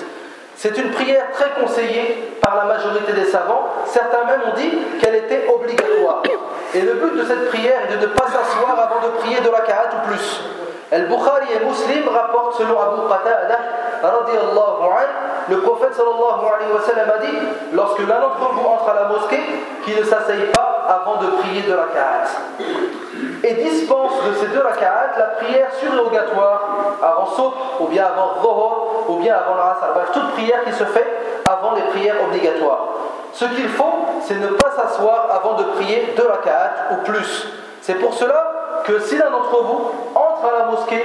C'est 0.55 0.77
une 0.77 0.91
prière 0.91 1.25
très 1.33 1.49
conseillée 1.61 2.37
par 2.41 2.55
la 2.55 2.63
majorité 2.63 3.11
des 3.11 3.25
savants. 3.25 3.67
Certains 3.87 4.23
même 4.23 4.41
ont 4.51 4.55
dit 4.55 4.71
qu'elle 5.01 5.15
était 5.15 5.45
obligatoire. 5.53 6.23
Et 6.73 6.81
le 6.81 6.93
but 6.93 7.17
de 7.17 7.25
cette 7.25 7.49
prière 7.49 7.81
est 7.89 7.97
de 7.97 8.01
ne 8.01 8.07
pas 8.07 8.27
s'asseoir 8.27 8.79
avant 8.79 9.05
de 9.05 9.11
prier 9.19 9.41
deux 9.41 9.49
raka'at 9.49 9.89
ou 9.97 10.07
plus. 10.07 10.41
Al-Bukhari 10.91 11.47
et 11.53 11.65
Muslim 11.65 12.07
rapportent 12.07 12.57
selon 12.57 12.79
Abu 12.79 13.01
Qatada 13.09 13.59
le 15.49 15.57
prophète 15.59 15.93
sallallahu 15.93 16.41
alayhi 16.55 16.73
wa 16.73 16.81
sallam 16.81 17.09
a 17.09 17.17
dit 17.19 17.37
lorsque 17.73 17.99
l'un 17.99 18.19
d'entre 18.19 18.51
vous 18.53 18.67
entre 18.67 18.89
à 18.89 18.93
la 18.95 19.03
mosquée, 19.09 19.39
qu'il 19.83 19.97
ne 19.97 20.03
s'asseye 20.03 20.47
pas 20.53 20.75
avant 20.87 21.21
de 21.21 21.27
prier 21.41 21.61
de 21.61 21.73
la 21.73 21.85
Et 23.43 23.53
dispense 23.53 24.13
de 24.27 24.33
ces 24.33 24.47
deux 24.47 24.61
raka'at 24.61 25.17
la 25.17 25.25
prière 25.37 25.69
surrogatoire 25.79 26.61
avant 27.01 27.25
Souk, 27.27 27.53
ou 27.79 27.87
bien 27.87 28.05
avant 28.05 28.41
Zohor, 28.41 29.05
ou 29.09 29.15
bien 29.17 29.35
avant 29.35 29.55
l'Asr. 29.55 29.93
Bref, 29.93 30.09
toute 30.13 30.31
prière 30.31 30.63
qui 30.63 30.73
se 30.73 30.83
fait 30.83 31.05
avant 31.45 31.73
les 31.75 31.83
prières 31.83 32.15
obligatoires. 32.27 32.85
Ce 33.33 33.45
qu'il 33.45 33.69
faut, 33.69 34.05
c'est 34.21 34.39
ne 34.39 34.47
pas 34.47 34.71
s'asseoir 34.71 35.27
avant 35.31 35.55
de 35.55 35.63
prier 35.75 36.13
deux 36.17 36.27
raka'at 36.27 36.93
ou 36.93 36.95
plus. 37.03 37.47
C'est 37.81 37.95
pour 37.95 38.13
cela 38.13 38.81
que 38.85 38.99
si 38.99 39.17
l'un 39.17 39.29
d'entre 39.29 39.61
vous 39.63 39.91
entre 40.15 40.45
à 40.45 40.59
la 40.59 40.65
mosquée 40.65 41.03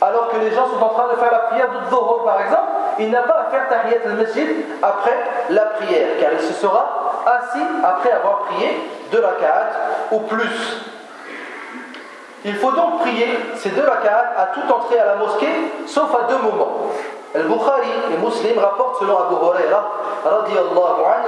alors 0.00 0.28
que 0.28 0.36
les 0.36 0.50
gens 0.52 0.66
sont 0.66 0.82
en 0.82 0.90
train 0.90 1.08
de 1.12 1.18
faire 1.18 1.32
la 1.32 1.38
prière 1.50 1.68
de 1.68 1.90
Dhuhr 1.90 2.22
par 2.24 2.40
exemple, 2.40 2.68
il 3.00 3.10
n'a 3.10 3.22
pas 3.22 3.46
à 3.46 3.50
faire 3.50 3.68
Tahiyat 3.68 4.00
al-Masjid 4.06 4.48
après 4.82 5.16
la 5.50 5.62
prière, 5.62 6.08
car 6.20 6.30
il 6.32 6.40
se 6.40 6.52
sera 6.54 7.22
assis 7.26 7.64
après 7.84 8.12
avoir 8.12 8.38
prié 8.40 8.80
deux 9.10 9.20
raka'at 9.20 9.70
ou 10.12 10.20
plus. 10.20 10.82
Il 12.44 12.54
faut 12.54 12.70
donc 12.70 13.00
prier 13.00 13.28
ces 13.56 13.70
deux 13.70 13.84
raka'at 13.84 14.34
à 14.36 14.46
toute 14.46 14.70
entrée 14.70 14.98
à 14.98 15.06
la 15.06 15.14
mosquée, 15.16 15.72
sauf 15.86 16.14
à 16.14 16.30
deux 16.32 16.38
moments. 16.38 16.90
Al-Bukhari 17.34 17.90
et 18.12 18.24
Muslim 18.24 18.58
rapportent 18.58 19.00
selon 19.00 19.18
Abu 19.18 19.34
Huraira, 19.34 19.84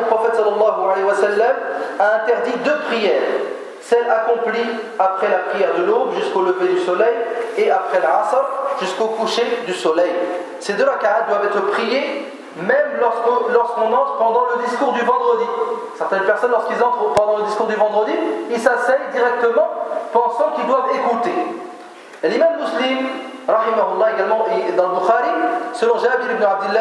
le 0.00 0.06
prophète 0.06 0.34
sallallahu 0.34 0.90
alayhi 0.90 1.04
wa 1.04 1.14
sallam 1.14 1.56
a 1.98 2.22
interdit 2.22 2.56
deux 2.64 2.78
prières 2.88 3.22
celle 3.80 4.08
accomplie 4.08 4.68
après 4.98 5.28
la 5.28 5.38
prière 5.50 5.74
de 5.76 5.84
l'aube 5.84 6.14
jusqu'au 6.14 6.42
lever 6.42 6.68
du 6.68 6.78
soleil 6.80 7.14
et 7.56 7.70
après 7.70 8.00
l'asr 8.00 8.36
jusqu'au 8.80 9.06
coucher 9.06 9.44
du 9.66 9.74
soleil. 9.74 10.12
Ces 10.60 10.74
deux 10.74 10.84
rak'ahs 10.84 11.26
doivent 11.28 11.44
être 11.44 11.66
priées 11.72 12.26
même 12.56 12.98
lorsqu'on 13.00 13.92
entre 13.92 14.16
pendant 14.16 14.44
le 14.56 14.64
discours 14.64 14.92
du 14.92 15.00
vendredi. 15.02 15.44
Certaines 15.96 16.24
personnes, 16.24 16.50
lorsqu'ils 16.50 16.82
entrent 16.82 17.12
pendant 17.14 17.38
le 17.38 17.44
discours 17.44 17.66
du 17.66 17.76
vendredi, 17.76 18.12
ils 18.50 18.58
s'asseyent 18.58 19.10
directement 19.12 19.68
pensant 20.12 20.52
qu'ils 20.56 20.66
doivent 20.66 20.90
écouter. 20.94 21.34
L'imam 22.24 22.56
muslim 22.58 23.06
rahimahullah 23.48 24.12
également 24.12 24.46
dans 24.76 24.88
le 24.88 24.94
Bukhari, 25.00 25.30
selon 25.72 25.98
Jabir 25.98 26.30
ibn 26.32 26.42
Abdullah 26.42 26.80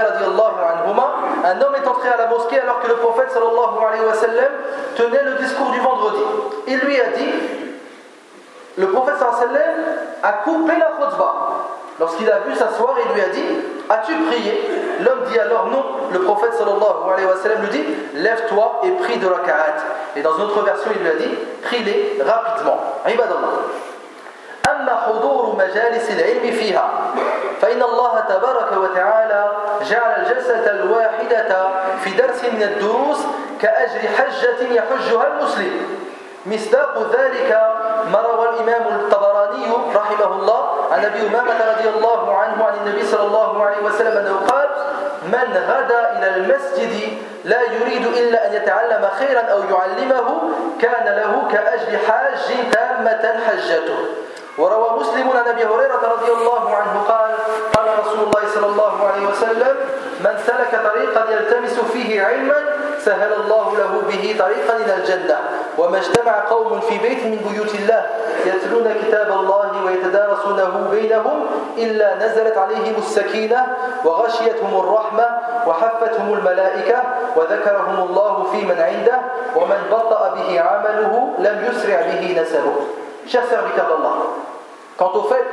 un 1.46 1.62
homme 1.62 1.76
est 1.76 1.88
entré 1.88 2.10
à 2.10 2.18
la 2.18 2.28
mosquée 2.28 2.60
alors 2.60 2.80
que 2.82 2.88
le 2.88 2.96
prophète 2.96 3.32
sallallahu 3.32 3.86
alayhi 3.88 4.06
wa 4.06 4.14
sallam 4.14 4.52
tenait 4.98 5.24
le 5.24 5.36
discours 5.36 5.70
du 5.72 5.80
vendredi. 5.80 6.24
Il 6.68 6.80
lui 6.80 7.00
a 7.00 7.08
dit, 7.16 7.30
le 8.78 8.88
prophète 8.88 9.14
sallallahu 9.19 9.43
alayhi 9.43 9.52
wa 9.52 9.59
sallam 9.59 9.85
a 10.23 10.33
coupé 10.45 10.73
la 10.78 10.87
khutbah. 10.87 11.35
Lorsqu'il 12.00 12.28
a 12.28 12.38
vu 12.40 12.54
s'asseoir, 12.57 12.97
il 13.07 13.14
lui 13.14 13.21
a 13.21 13.28
dit, 13.28 13.45
as-tu 13.88 14.14
prié 14.26 14.69
L'homme 15.00 15.25
dit 15.31 15.38
alors 15.38 15.69
non. 15.69 15.85
Le 16.12 16.19
prophète 16.21 16.54
sallallahu 16.54 17.12
alayhi 17.12 17.26
wa 17.26 17.37
sallam 17.40 17.62
lui 17.62 17.69
dit, 17.69 17.85
lève-toi 18.14 18.81
et 18.85 18.90
prie 19.02 19.19
de 19.19 19.26
raka'at. 19.26 19.76
Et 20.16 20.23
dans 20.23 20.37
une 20.37 20.45
autre 20.45 20.64
version, 20.64 20.90
il 20.95 21.02
lui 21.02 21.11
a 21.11 21.14
dit, 21.14 21.38
prie-les 21.62 22.21
rapidement. 22.25 22.81
Ibadallah. 23.07 23.62
أما 24.64 24.97
حضور 24.97 25.57
مجالس 25.59 26.11
العلم 26.11 26.50
فيها 26.57 26.88
فإن 27.61 27.83
الله 27.83 28.21
تبارك 28.28 28.73
وتعالى 28.76 29.52
جعل 29.90 30.23
الجلسة 30.23 30.71
الواحدة 30.71 31.69
في 32.04 32.11
درس 32.11 32.45
من 32.45 32.62
الدروس 32.62 33.19
كأجر 33.61 34.00
حجة 34.16 34.73
يحجها 34.73 35.26
المسلم 35.26 35.99
مصداق 36.47 37.11
ذلك 37.12 37.61
ما 38.12 38.20
روى 38.20 38.50
الإمام 38.50 39.00
الطبراني 39.00 39.65
رحمه 39.96 40.36
الله 40.36 40.70
عن 40.91 41.06
أبي 41.06 41.27
أمامة 41.27 41.60
رضي 41.72 41.89
الله 41.89 42.36
عنه 42.36 42.65
عن 42.65 42.74
النبي 42.86 43.03
صلى 43.06 43.24
الله 43.27 43.63
عليه 43.63 43.84
وسلم 43.84 44.18
أنه 44.18 44.39
قال 44.48 44.70
من 45.24 45.58
غدا 45.70 46.18
إلى 46.18 46.36
المسجد 46.36 47.18
لا 47.46 47.62
يريد 47.62 48.08
إلا 48.08 48.48
أن 48.48 48.53
يتعلم 48.53 49.10
خيرا 49.20 49.41
أو 49.41 49.60
يعلمه 49.63 50.41
كان 50.82 51.06
له 51.06 51.48
كأجل 51.51 51.98
حاج 52.08 52.72
تامة 52.72 53.39
حجته. 53.48 54.00
وروى 54.60 55.00
مسلم 55.00 55.30
عن 55.30 55.48
أبي 55.48 55.66
هريرة 55.66 56.04
رضي 56.16 56.32
الله 56.32 56.75
عنه 56.75 56.94
قال 57.08 57.32
قال 57.75 57.88
رسول 58.00 58.20
الله 58.28 58.44
صلى 58.56 58.66
الله 58.66 59.08
عليه 59.08 59.28
وسلم 59.28 59.75
من 60.20 60.36
سلك 60.48 60.72
طريقا 60.84 61.32
يلتمس 61.32 61.80
فيه 61.80 62.24
علما 62.24 62.56
سهل 63.00 63.34
الله 63.34 63.78
له 63.78 64.01
به 64.10 64.36
طريقا 64.39 64.75
إلى 64.75 64.94
الجنة. 64.96 65.39
وما 65.78 65.98
اجتمع 65.98 66.34
قوم 66.50 66.80
في 66.80 66.98
بيت 66.98 67.24
من 67.24 67.39
بيوت 67.51 67.75
الله 67.75 68.06
يتلون 68.46 68.94
كتاب 69.01 69.32
الله 69.32 69.86
ويتدارسونه 69.86 70.88
بينهم 70.92 71.46
إلا 71.78 72.16
نزلت 72.16 72.58
عليهم 72.58 72.96
السكينة 72.98 73.68
وغشيتهم 74.06 74.80
الرحمة 74.80 75.28
وحفتهم 75.68 76.34
الملائكة 76.34 77.04
وذكرهم 77.36 77.98
الله 78.10 78.44
في 78.51 78.66
من 78.66 78.80
عنده 78.80 79.20
ومن 79.56 79.80
بطأ 79.92 80.36
به 80.36 80.62
عمله 80.62 81.34
لم 81.39 81.58
يسرع 81.72 82.01
به 82.01 82.42
نسبه. 82.42 82.75
Chers 83.30 83.46
serviteurs 83.46 83.86
d'Allah, 83.86 84.16
quant 85.00 85.12
au 85.15 85.24
fait 85.24 85.46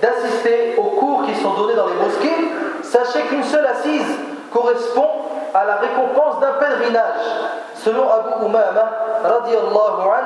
d'assister 0.00 0.76
aux 0.78 0.96
cours 0.96 1.24
qui 1.26 1.34
sont 1.34 1.54
donnés 1.54 1.74
dans 1.74 1.88
les 1.88 1.94
mosquées, 1.94 2.52
sachez 2.84 3.22
qu'une 3.22 3.42
seule 3.42 3.66
assise 3.66 4.16
correspond 4.52 5.08
à 5.52 5.64
la 5.64 5.76
récompense 5.76 6.38
d'un 6.40 6.52
pèlerinage. 6.52 7.26
Selon 7.74 8.08
Abu 8.08 8.46
Umama, 8.46 9.06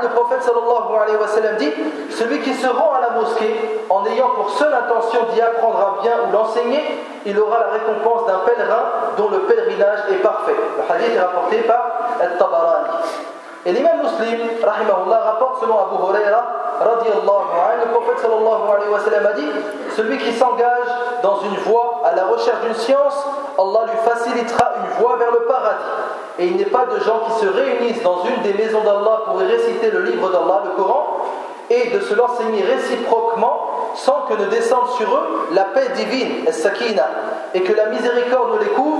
le 0.02 0.09
prophète 0.09 0.43
sallallahu 0.43 1.02
alayhi 1.02 1.17
wa 1.19 1.26
sallam 1.26 1.57
dit 1.57 1.73
Celui 2.11 2.40
qui 2.40 2.52
se 2.52 2.67
rend 2.67 2.93
à 2.95 3.00
la 3.00 3.21
mosquée 3.21 3.81
en 3.88 4.05
ayant 4.07 4.31
pour 4.31 4.50
seule 4.50 4.75
intention 4.75 5.21
d'y 5.33 5.40
apprendre 5.40 5.99
un 5.99 6.02
bien 6.02 6.12
ou 6.29 6.33
l'enseigner, 6.33 6.83
il 7.25 7.38
aura 7.38 7.61
la 7.61 7.67
récompense 7.79 8.26
d'un 8.26 8.40
pèlerin 8.47 8.83
dont 9.17 9.31
le 9.31 9.40
pèlerinage 9.40 10.00
est 10.12 10.23
parfait. 10.23 10.55
Le 10.76 10.95
hadith 10.95 11.17
est 11.17 11.21
rapporté 11.21 11.59
par 11.62 12.19
Al-Tabarani. 12.21 12.88
Et 13.67 13.73
l'imam 13.73 13.99
muslim, 14.02 14.40
rahimahullah, 14.62 15.19
rapporte 15.19 15.61
selon 15.61 15.79
Abu 15.79 15.97
Huraira 16.02 16.61
le 16.81 17.93
prophète 17.93 18.19
sallallahu 18.21 18.63
alayhi 18.75 18.91
wa 18.91 19.01
sallam 19.01 19.27
a 19.27 19.33
dit 19.33 19.49
Celui 19.97 20.19
qui 20.19 20.33
s'engage 20.33 20.89
dans 21.23 21.41
une 21.43 21.57
voie 21.59 22.03
à 22.05 22.15
la 22.15 22.25
recherche 22.27 22.61
d'une 22.65 22.75
science, 22.75 23.25
Allah 23.59 23.81
lui 23.91 23.99
facilitera 24.11 24.73
une 24.77 25.03
voie 25.03 25.17
vers 25.17 25.31
le 25.31 25.41
paradis. 25.41 25.85
Et 26.39 26.47
il 26.47 26.57
n'est 26.57 26.65
pas 26.65 26.87
de 26.87 26.99
gens 27.01 27.21
qui 27.27 27.45
se 27.45 27.51
réunissent 27.51 28.03
dans 28.03 28.25
une 28.25 28.43
des 28.43 28.55
maisons 28.55 28.81
d'Allah 28.81 29.23
pour 29.27 29.43
y 29.43 29.47
réciter 29.47 29.91
le 29.91 30.03
livre 30.03 30.31
d'Allah, 30.31 30.63
le 30.65 30.83
Coran, 30.83 31.19
et 31.69 31.91
de 31.91 32.01
se 32.01 32.15
l'enseigner 32.15 32.65
réciproquement 32.65 33.67
sans 33.95 34.23
que 34.29 34.35
ne 34.35 34.47
descende 34.47 34.89
sur 34.97 35.15
eux 35.15 35.49
la 35.53 35.65
paix 35.65 35.89
divine, 35.95 36.45
et 37.55 37.61
que 37.63 37.73
la 37.73 37.87
miséricorde 37.87 38.55
ne 38.55 38.65
les 38.65 38.71
couvre, 38.71 39.00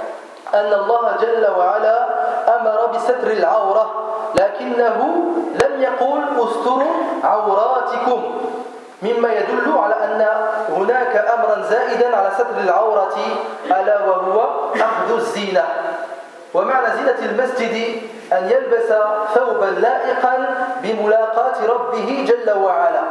أن 0.53 0.73
الله 0.73 1.15
جل 1.21 1.47
وعلا 1.57 1.97
أمر 2.59 2.85
بستر 2.95 3.27
العورة 3.31 3.85
لكنه 4.35 4.97
لم 5.61 5.81
يقول 5.81 6.21
استروا 6.37 6.93
عوراتكم. 7.23 8.21
مما 9.01 9.33
يدل 9.33 9.77
على 9.77 9.95
أن 9.95 10.27
هناك 10.69 11.15
أمرا 11.15 11.61
زائدا 11.61 12.17
على 12.17 12.29
ستر 12.35 12.57
العورة 12.63 13.15
ألا 13.65 14.05
وهو 14.05 14.49
أخذ 14.75 15.15
الزينة. 15.15 15.63
ومعنى 16.53 16.87
زينة 16.97 17.31
المسجد 17.31 18.01
أن 18.33 18.49
يلبس 18.49 18.93
ثوبا 19.33 19.65
لائقا 19.65 20.35
بملاقاة 20.83 21.65
ربه 21.69 22.25
جل 22.27 22.57
وعلا 22.57 23.01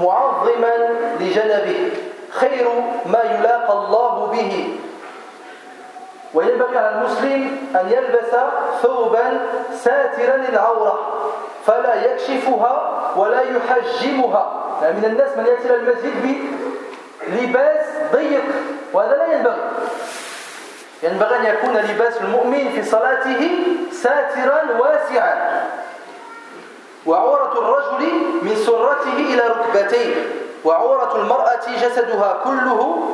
معظما 0.00 0.74
لجنبه 1.20 1.92
خير 2.30 2.68
ما 3.06 3.20
يلاقى 3.22 3.72
الله 3.72 4.26
به. 4.32 4.78
وينبغي 6.34 6.78
على 6.78 6.90
المسلم 6.98 7.58
أن 7.74 7.88
يلبس 7.90 8.36
ثوبا 8.82 9.40
ساترا 9.74 10.36
للعورة 10.36 10.98
فلا 11.66 12.04
يكشفها 12.04 13.02
ولا 13.16 13.40
يحجمها. 13.40 14.52
يعني 14.82 14.96
من 14.98 15.04
الناس 15.04 15.36
من 15.36 15.46
يأتي 15.46 15.66
إلى 15.66 15.76
المسجد 15.76 16.36
بلباس 17.26 17.86
ضيق 18.12 18.44
وهذا 18.92 19.16
لا 19.16 19.32
ينبغي. 19.32 19.62
ينبغي 21.02 21.36
أن 21.36 21.44
يكون 21.44 21.76
لباس 21.76 22.20
المؤمن 22.20 22.68
في 22.74 22.82
صلاته 22.82 23.50
ساترا 23.92 24.62
واسعا. 24.78 25.64
وعورة 27.06 27.52
الرجل 27.52 28.06
من 28.42 28.56
سرته 28.56 29.16
إلى 29.18 29.42
ركبتيه 29.48 30.14
وعورة 30.64 31.16
المرأة 31.16 31.60
جسدها 31.82 32.40
كله 32.44 33.08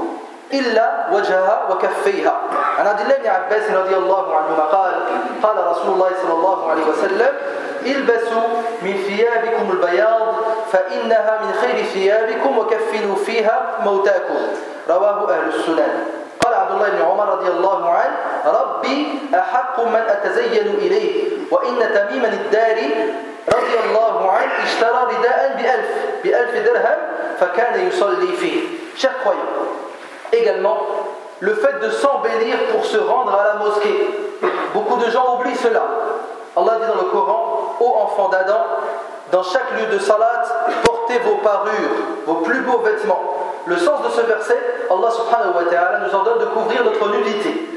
إلا 0.52 1.06
وجهها 1.12 1.68
وكفيها. 1.70 2.36
عن 2.78 2.86
عبد 2.86 3.00
الله 3.00 3.16
بن 3.16 3.26
عباس 3.26 3.70
رضي 3.70 3.96
الله 3.96 4.36
عنهما 4.36 4.64
قال 4.64 4.94
قال 5.42 5.66
رسول 5.66 5.94
الله 5.94 6.10
صلى 6.22 6.32
الله 6.32 6.70
عليه 6.70 6.82
وسلم 6.82 7.32
البسوا 7.86 8.48
من 8.82 8.94
ثيابكم 9.06 9.70
البياض 9.70 10.34
فإنها 10.72 11.40
من 11.44 11.52
خير 11.52 11.84
ثيابكم 11.84 12.58
وكفنوا 12.58 13.16
فيها 13.16 13.62
موتاكم. 13.84 14.38
رواه 14.90 15.32
أهل 15.32 15.48
السنن. 15.48 16.04
قال 16.40 16.54
عبد 16.54 16.70
الله 16.70 16.88
بن 16.88 17.02
عمر 17.02 17.28
رضي 17.28 17.48
الله 17.48 17.90
عنه 17.90 18.16
ربي 18.46 19.18
أحق 19.34 19.80
من 19.80 20.02
أتزين 20.08 20.66
إليه 20.66 21.30
وإن 21.50 21.78
تميما 21.78 22.28
الداري 22.28 23.14
رضي 23.48 23.76
الله 23.84 24.30
عنه 24.30 24.52
اشترى 24.64 25.16
رداء 25.18 25.56
بألف 25.58 25.88
بألف 26.24 26.66
درهم 26.66 26.98
فكان 27.40 27.88
يصلي 27.88 28.36
فيه. 28.36 28.80
croyants, 29.00 29.69
également 30.32 30.78
le 31.40 31.54
fait 31.54 31.80
de 31.80 31.90
s'embellir 31.90 32.56
pour 32.72 32.84
se 32.84 32.98
rendre 32.98 33.34
à 33.34 33.44
la 33.44 33.64
mosquée. 33.64 34.08
Beaucoup 34.74 35.02
de 35.02 35.10
gens 35.10 35.36
oublient 35.38 35.56
cela. 35.56 35.82
Allah 36.56 36.78
dit 36.80 36.86
dans 36.86 37.02
le 37.02 37.10
Coran, 37.10 37.76
ô 37.80 37.96
enfants 38.02 38.28
d'Adam, 38.28 38.60
dans 39.32 39.42
chaque 39.42 39.70
lieu 39.78 39.86
de 39.94 39.98
salat, 39.98 40.42
portez 40.84 41.18
vos 41.20 41.36
parures, 41.36 41.70
vos 42.26 42.34
plus 42.36 42.60
beaux 42.60 42.78
vêtements. 42.78 43.22
Le 43.66 43.76
sens 43.76 44.02
de 44.02 44.10
ce 44.10 44.20
verset, 44.22 44.58
Allah 44.90 45.10
subhanahu 45.10 45.54
wa 45.56 45.70
ta'ala 45.70 46.00
nous 46.06 46.14
ordonne 46.14 46.40
de 46.40 46.46
couvrir 46.46 46.84
notre 46.84 47.08
nudité. 47.10 47.68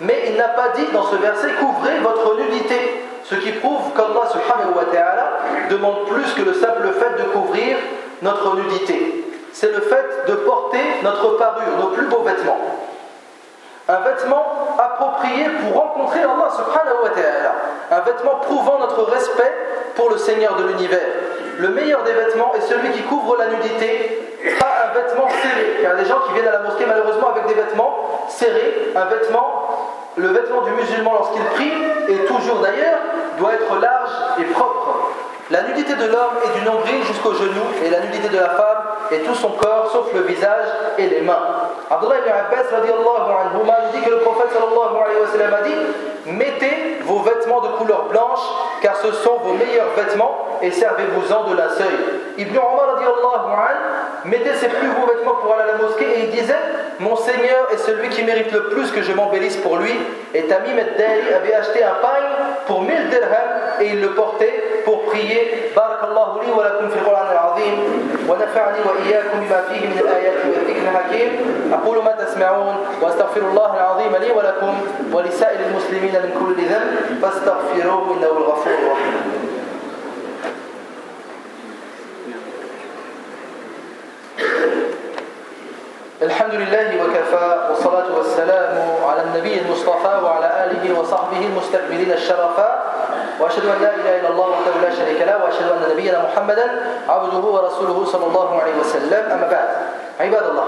Mais 0.00 0.24
il 0.28 0.36
n'a 0.36 0.48
pas 0.48 0.70
dit 0.74 0.86
dans 0.92 1.04
ce 1.04 1.16
verset 1.16 1.48
couvrez 1.60 1.98
votre 1.98 2.36
nudité. 2.36 3.04
Ce 3.24 3.34
qui 3.36 3.52
prouve 3.52 3.92
qu'Allah 3.94 4.28
subhanahu 4.30 4.74
wa 4.76 4.84
ta'ala 4.92 5.32
demande 5.70 6.06
plus 6.06 6.32
que 6.34 6.42
le 6.42 6.54
simple 6.54 6.88
fait 6.98 7.22
de 7.22 7.28
couvrir 7.30 7.76
notre 8.22 8.56
nudité. 8.56 9.21
C'est 9.52 9.72
le 9.72 9.80
fait 9.80 10.26
de 10.26 10.34
porter 10.34 10.80
notre 11.02 11.36
parure, 11.36 11.78
nos 11.78 11.88
plus 11.88 12.06
beaux 12.06 12.22
vêtements. 12.22 12.58
Un 13.88 14.00
vêtement 14.00 14.76
approprié 14.78 15.46
pour 15.60 15.82
rencontrer 15.82 16.20
Allah 16.20 16.48
subhanahu 16.50 17.02
wa 17.02 17.10
ta'ala. 17.10 17.52
Un 17.90 18.00
vêtement 18.00 18.36
prouvant 18.36 18.78
notre 18.78 19.02
respect 19.10 19.52
pour 19.96 20.10
le 20.10 20.16
Seigneur 20.16 20.56
de 20.56 20.64
l'univers. 20.64 21.00
Le 21.58 21.68
meilleur 21.68 22.02
des 22.04 22.12
vêtements 22.12 22.52
est 22.54 22.62
celui 22.62 22.90
qui 22.92 23.02
couvre 23.02 23.36
la 23.36 23.48
nudité, 23.48 24.38
pas 24.58 24.88
un 24.88 24.94
vêtement 24.94 25.28
serré. 25.28 25.76
Il 25.78 25.82
y 25.82 25.86
a 25.86 25.94
des 25.94 26.04
gens 26.04 26.20
qui 26.26 26.32
viennent 26.32 26.48
à 26.48 26.52
la 26.52 26.58
mosquée 26.60 26.86
malheureusement 26.86 27.30
avec 27.30 27.46
des 27.46 27.54
vêtements 27.54 28.26
serrés. 28.28 28.92
Un 28.96 29.04
vêtement, 29.06 30.00
le 30.16 30.28
vêtement 30.28 30.62
du 30.62 30.70
musulman 30.70 31.12
lorsqu'il 31.12 31.44
prie, 31.44 31.72
et 32.08 32.24
toujours 32.24 32.60
d'ailleurs, 32.60 32.98
doit 33.38 33.54
être 33.54 33.80
large 33.80 34.10
et 34.40 34.44
propre. 34.44 35.10
La 35.50 35.62
nudité 35.62 35.94
de 35.94 36.06
l'homme 36.06 36.38
est 36.44 36.58
du 36.58 36.64
nombril 36.64 37.04
jusqu'au 37.06 37.34
genou, 37.34 37.62
et 37.84 37.90
la 37.90 38.00
nudité 38.00 38.28
de 38.28 38.36
la 38.36 38.50
femme 38.50 38.84
est 39.10 39.18
tout 39.18 39.34
son 39.34 39.50
corps 39.50 39.90
sauf 39.92 40.12
le 40.14 40.22
visage 40.22 40.66
et 40.98 41.06
les 41.08 41.20
mains. 41.20 41.61
Abdullah 41.92 42.18
ibn 42.24 42.30
Abbas 42.30 42.72
nous 43.52 43.92
dit 43.92 44.00
que 44.04 44.10
le 44.10 44.20
prophète 44.20 44.48
sallallahu 44.50 44.96
alayhi 45.04 45.20
wa 45.20 45.26
sallam 45.28 45.52
a 45.52 45.62
dit 45.62 45.76
Mettez 46.24 47.00
vos 47.04 47.18
vêtements 47.18 47.60
de 47.60 47.68
couleur 47.76 48.04
blanche, 48.08 48.40
car 48.80 48.96
ce 48.96 49.12
sont 49.12 49.36
vos 49.42 49.52
meilleurs 49.52 49.92
vêtements, 49.94 50.58
et 50.62 50.70
servez-vous-en 50.70 51.50
de 51.50 51.56
la 51.56 51.68
seuil. 51.68 51.98
Ibn 52.38 52.56
Omar 52.56 52.82
mettez 54.24 54.54
ses 54.54 54.68
plus 54.68 54.88
beaux 54.88 55.06
vêtements 55.06 55.34
pour 55.34 55.52
aller 55.52 55.64
à 55.70 55.72
la 55.72 55.82
mosquée, 55.82 56.06
et 56.16 56.24
il 56.24 56.30
disait 56.30 56.56
Mon 57.00 57.16
Seigneur 57.16 57.68
est 57.72 57.78
celui 57.78 58.08
qui 58.08 58.22
mérite 58.22 58.52
le 58.52 58.68
plus 58.68 58.90
que 58.90 59.02
je 59.02 59.12
m'embellisse 59.12 59.56
pour 59.58 59.76
lui. 59.76 59.92
Et 60.32 60.44
Tamim 60.44 60.78
al-Dari 60.78 61.34
avait 61.34 61.54
acheté 61.54 61.84
un 61.84 61.94
pagne 62.00 62.30
pour 62.66 62.82
1000 62.82 63.10
dirhams, 63.10 63.80
et 63.80 63.86
il 63.88 64.00
le 64.00 64.14
portait 64.14 64.82
pour 64.86 65.02
prier. 65.06 65.72
Barakallahu 65.74 66.46
li 66.46 66.52
wa 66.52 66.64
lakum 66.64 66.90
fil 66.90 67.02
Qur'an 67.02 67.51
wa 68.28 68.92
iyyakum 69.04 69.40
bima 69.40 69.60
fihi 69.68 69.86
min 69.88 69.98
al-ayati 69.98 70.46
wa 70.50 70.60
dhikr 70.66 70.86
al-hakim. 70.88 71.30
أقول 71.72 72.04
ما 72.04 72.12
تسمعون 72.12 72.76
وأستغفر 73.02 73.40
الله 73.40 73.74
العظيم 73.76 74.16
لي 74.16 74.30
ولكم 74.30 74.74
ولسائر 75.12 75.60
المسلمين 75.70 76.12
من 76.12 76.30
كل 76.40 76.62
ذنب 76.64 77.22
فاستغفروه 77.22 78.16
إنه 78.16 78.26
الغفور 78.26 78.72
الرحيم 78.72 79.51
الحمد 86.22 86.54
لله 86.54 87.04
وكفى 87.04 87.58
والصلاة 87.68 88.16
والسلام 88.16 88.78
على 89.08 89.22
النبي 89.22 89.60
المصطفى 89.60 90.20
وعلى 90.24 90.64
آله 90.64 91.00
وصحبه 91.00 91.38
المستقبلين 91.46 92.12
الشرفاء 92.12 92.82
وأشهد 93.40 93.64
أن 93.66 93.82
لا 93.82 93.94
إله 93.94 94.20
إلا 94.20 94.28
الله 94.28 94.46
وحده 94.48 94.88
لا 94.88 94.94
شريك 94.94 95.22
له 95.22 95.44
وأشهد 95.44 95.72
أن 95.72 95.90
نبينا 95.92 96.22
محمدا 96.22 96.70
عبده 97.08 97.38
ورسوله 97.38 98.04
صلى 98.04 98.26
الله 98.26 98.62
عليه 98.62 98.72
وسلم. 98.80 99.30
أما 99.32 99.48
بعد 99.50 99.68
عباد 100.20 100.50
الله 100.50 100.66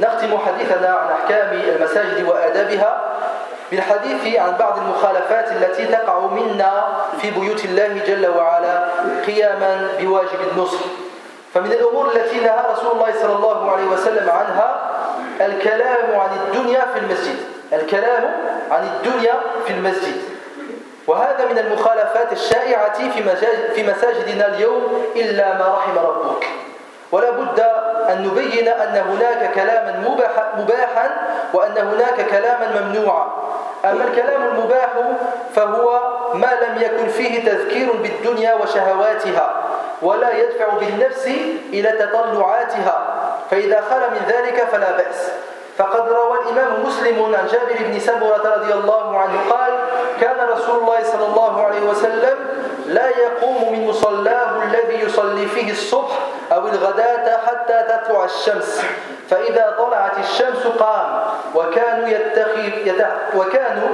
نختم 0.00 0.38
حديثنا 0.38 0.88
عن 0.88 1.08
أحكام 1.10 1.52
المساجد 1.52 2.28
وآدابها 2.28 3.00
بالحديث 3.70 4.36
عن 4.36 4.56
بعض 4.58 4.78
المخالفات 4.78 5.52
التي 5.52 5.86
تقع 5.86 6.18
منا 6.20 6.84
في 7.20 7.30
بيوت 7.30 7.64
الله 7.64 8.00
جل 8.06 8.26
وعلا 8.26 8.84
قياما 9.26 9.88
بواجب 10.00 10.40
النصر 10.52 10.78
فمن 11.58 11.72
الأمور 11.72 12.06
التي 12.14 12.40
نهى 12.40 12.58
رسول 12.72 12.92
الله 12.92 13.12
صلى 13.22 13.32
الله 13.32 13.72
عليه 13.72 13.84
وسلم 13.84 14.30
عنها 14.30 14.76
الكلام 15.40 16.20
عن 16.20 16.28
الدنيا 16.36 16.86
في 16.94 16.98
المسجد. 16.98 17.36
الكلام 17.72 18.24
عن 18.70 18.82
الدنيا 18.82 19.34
في 19.66 19.72
المسجد. 19.72 20.16
وهذا 21.06 21.46
من 21.50 21.58
المخالفات 21.58 22.32
الشائعة 22.32 22.98
في 23.74 23.82
مساجدنا 23.82 24.46
اليوم 24.46 25.04
إلا 25.16 25.58
ما 25.58 25.78
رحم 25.78 25.98
ربك. 25.98 26.46
ولا 27.12 27.30
بد 27.30 27.60
أن 28.08 28.22
نبين 28.26 28.68
أن 28.68 28.96
هناك 28.96 29.54
كلاما 29.54 30.16
مباحا 30.58 31.10
وأن 31.54 31.78
هناك 31.78 32.26
كلاما 32.30 32.80
ممنوعا. 32.80 33.26
أما 33.84 34.04
الكلام 34.04 34.42
المباح 34.42 34.88
فهو 35.54 36.00
ما 36.34 36.50
لم 36.62 36.82
يكن 36.82 37.08
فيه 37.08 37.50
تذكير 37.50 37.92
بالدنيا 37.92 38.54
وشهواتها. 38.54 39.54
ولا 40.02 40.36
يدفع 40.36 40.68
بالنفس 40.68 41.26
إلى 41.72 41.92
تطلعاتها. 41.92 42.98
فإذا 43.50 43.80
خل 43.80 44.00
من 44.10 44.22
ذلك 44.28 44.68
فلا 44.72 44.90
بأس. 44.92 45.30
فقد 45.78 46.08
روى 46.08 46.38
الإمام 46.38 46.86
مسلم 46.86 47.34
عن 47.34 47.46
جابر 47.46 47.76
بن 47.80 47.98
سمرة 47.98 48.54
رضي 48.56 48.72
الله 48.74 49.18
عنه 49.18 49.50
قال 49.50 49.72
كان 50.20 50.48
رسول 50.48 50.80
الله 50.80 51.02
صلى 51.04 51.26
الله 51.26 51.66
عليه 51.66 51.80
وسلم 51.80 52.36
لا 52.86 53.08
يقوم 53.08 53.72
من 53.72 53.88
مصلاه 53.88 54.62
الذي 54.62 55.04
يصلي 55.04 55.46
فيه 55.46 55.72
الصبح 55.72 56.18
أو 56.52 56.68
الغداة 56.68 57.36
حتى 57.46 57.86
تطلع 57.88 58.24
الشمس. 58.24 58.82
فإذا 59.30 59.74
طلعت 59.78 60.18
الشمس 60.18 60.66
قام. 60.78 61.20
وكانوا 61.54 62.08
يتخذ 62.08 63.04
وكانوا 63.36 63.88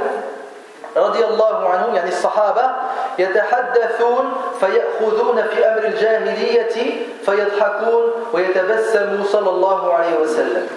رضي 0.96 1.24
الله 1.24 1.68
عنهم 1.68 1.94
يعني 1.94 2.08
الصحابة 2.08 2.70
يتحدثون 3.18 4.32
فيأخذون 4.60 5.42
في 5.42 5.68
أمر 5.68 5.84
الجاهلية 5.84 7.06
فيضحكون 7.26 8.12
ويتبسموا 8.32 9.24
صلى 9.24 9.50
الله 9.50 9.94
عليه 9.94 10.16
وسلم. 10.16 10.68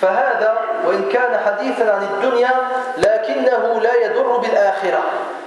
فهذا 0.00 0.58
وإن 0.86 1.08
كان 1.08 1.40
حديثا 1.46 1.90
عن 1.90 2.02
الدنيا 2.02 2.50
لكنه 2.98 3.80
لا 3.80 3.94
يضر 3.94 4.36
بالآخرة. 4.36 5.02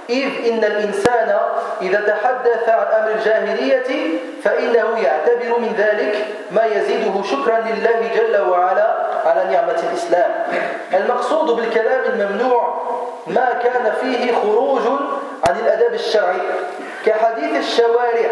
إذ 0.09 0.51
إن 0.51 0.63
الإنسان 0.63 1.37
إذا 1.81 2.01
تحدث 2.01 2.69
عن 2.69 3.01
أمر 3.01 3.11
الجاهلية 3.11 4.19
فإنه 4.43 4.99
يعتبر 4.99 5.59
من 5.59 5.75
ذلك 5.77 6.25
ما 6.51 6.65
يزيده 6.65 7.23
شكرا 7.23 7.59
لله 7.59 8.09
جل 8.15 8.41
وعلا 8.49 8.95
على 9.25 9.43
نعمة 9.51 9.83
الإسلام. 9.89 10.31
المقصود 10.93 11.55
بالكلام 11.55 12.01
الممنوع 12.05 12.81
ما 13.27 13.53
كان 13.63 13.93
فيه 14.01 14.33
خروج 14.33 14.81
عن 15.43 15.55
الأداب 15.59 15.93
الشرعي 15.93 16.41
كحديث 17.05 17.57
الشوارع 17.57 18.29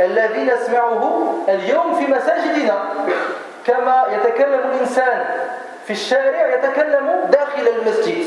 الذي 0.00 0.44
نسمعه 0.44 1.32
اليوم 1.48 1.94
في 1.94 2.12
مساجدنا. 2.12 2.82
كما 3.66 4.04
يتكلم 4.12 4.60
الإنسان 4.72 5.24
في 5.86 5.92
الشارع 5.92 6.54
يتكلم 6.54 7.20
داخل 7.30 7.68
المسجد. 7.68 8.24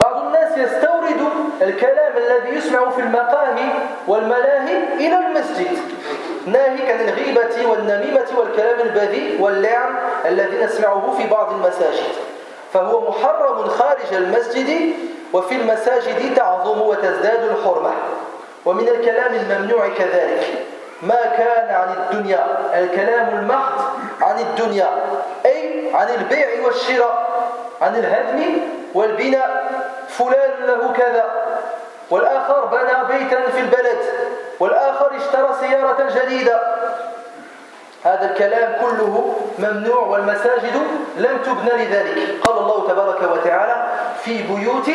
بعض 0.00 0.26
الناس 0.26 0.58
يستورد 0.58 1.20
الكلام 1.62 2.12
الذي 2.16 2.56
يسمع 2.56 2.90
في 2.90 3.00
المقاهي 3.00 3.68
والملاهي 4.08 4.76
إلى 4.94 5.18
المسجد. 5.18 5.78
ناهيك 6.46 6.90
عن 6.90 7.08
الغيبة 7.08 7.70
والنميمة 7.70 8.26
والكلام 8.38 8.80
البذيء 8.80 9.42
واللعن 9.42 9.94
الذي 10.24 10.64
نسمعه 10.64 11.14
في 11.18 11.26
بعض 11.26 11.52
المساجد. 11.52 12.12
فهو 12.72 13.10
محرم 13.10 13.68
خارج 13.68 14.12
المسجد 14.12 14.92
وفي 15.32 15.54
المساجد 15.54 16.34
تعظم 16.36 16.80
وتزداد 16.80 17.44
الحرمة. 17.44 17.92
ومن 18.64 18.88
الكلام 18.88 19.34
الممنوع 19.34 19.88
كذلك 19.88 20.44
ما 21.02 21.22
كان 21.36 21.74
عن 21.74 21.96
الدنيا 21.96 22.46
الكلام 22.74 23.38
المحض 23.38 23.84
عن 24.20 24.40
الدنيا 24.40 24.88
أي 25.46 25.90
عن 25.94 26.08
البيع 26.18 26.48
والشراء 26.64 27.48
عن 27.80 27.96
الهدم 27.96 28.42
والبناء. 28.94 29.75
فلان 30.18 30.66
له 30.66 30.92
كذا. 30.92 31.24
والآخر 32.10 32.64
بنى 32.64 33.18
بيتا 33.18 33.50
في 33.50 33.60
البلد. 33.60 33.98
والآخر 34.60 35.10
اشترى 35.16 35.50
سيارة 35.60 36.08
جديدة. 36.14 36.60
هذا 38.04 38.30
الكلام 38.30 38.72
كله 38.80 39.36
ممنوع 39.58 40.06
والمساجد 40.06 40.76
لم 41.16 41.38
تبنى 41.44 41.84
لذلك. 41.84 42.40
قال 42.42 42.58
الله 42.58 42.88
تبارك 42.88 43.22
وتعالى 43.32 43.86
في 44.24 44.42
بيوت 44.42 44.88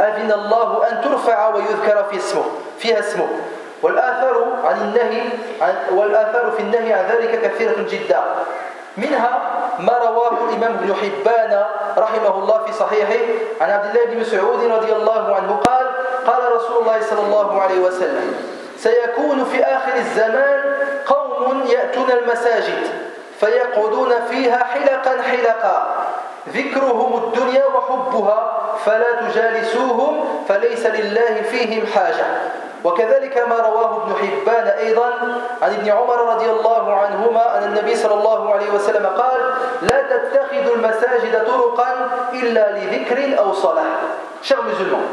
أذن 0.00 0.32
الله 0.32 0.88
أن 0.90 1.00
ترفع 1.00 1.48
ويذكر 1.48 2.04
في 2.10 2.16
اسمه 2.16 2.44
فيها 2.78 2.98
اسمه. 2.98 3.28
والآثار 3.82 4.36
عن 4.64 4.76
النهي 4.76 5.22
والآثار 5.90 6.50
في 6.50 6.60
النهي 6.62 6.92
عن 6.92 7.04
ذلك 7.04 7.40
كثيرة 7.40 7.76
جدا. 7.90 8.20
منها 8.96 9.40
ما 9.78 9.98
رواه 9.98 10.32
الإمام 10.48 10.72
ابن 10.72 10.94
حبان 10.94 11.64
رحمه 11.98 12.38
الله 12.38 12.64
في 12.66 12.72
صحيحه 12.72 13.24
عن 13.60 13.70
عبد 13.70 13.96
الله 13.96 14.04
بن 14.06 14.20
مسعود 14.20 14.64
رضي 14.72 14.92
الله 14.92 15.36
عنه 15.36 15.56
قال 15.56 15.86
قال 16.26 16.52
رسول 16.56 16.82
الله 16.82 17.00
صلى 17.10 17.20
الله 17.20 17.62
عليه 17.62 17.78
وسلم 17.78 18.34
سيكون 18.78 19.44
في 19.44 19.64
آخر 19.64 19.94
الزمان 19.96 20.62
قوم 21.06 21.64
يأتون 21.66 22.10
المساجد 22.10 22.86
فيقعدون 23.40 24.12
فيها 24.30 24.64
حلقا 24.64 25.22
حلقا 25.22 25.96
ذكرهم 26.48 27.24
الدنيا 27.24 27.64
وحبها 27.66 28.52
فلا 28.84 29.12
تجالسوهم 29.12 30.24
فليس 30.48 30.86
لله 30.86 31.42
فيهم 31.50 31.86
حاجة. 31.86 32.26
وكذلك 32.85 33.37
ما 33.49 33.55
رواه 33.55 34.03
ابن 34.03 34.15
حبان 34.15 34.67
أيضا 34.67 35.09
عن 35.61 35.73
ابن 35.73 35.89
عمر 35.89 36.33
رضي 36.35 36.49
الله 36.49 36.93
عنهما 36.93 37.57
أن 37.57 37.63
النبي 37.63 37.95
صلى 37.95 38.13
الله 38.13 38.53
عليه 38.53 38.71
وسلم 38.75 39.05
قال 39.05 39.39
لا 39.81 40.01
تتخذوا 40.01 40.75
المساجد 40.75 41.45
طرقا 41.47 42.09
إلا 42.33 42.71
لذكر 42.77 43.39
أو 43.39 43.53
صلاة 43.53 44.01
Chers 44.43 44.63
musulmans, 44.63 45.05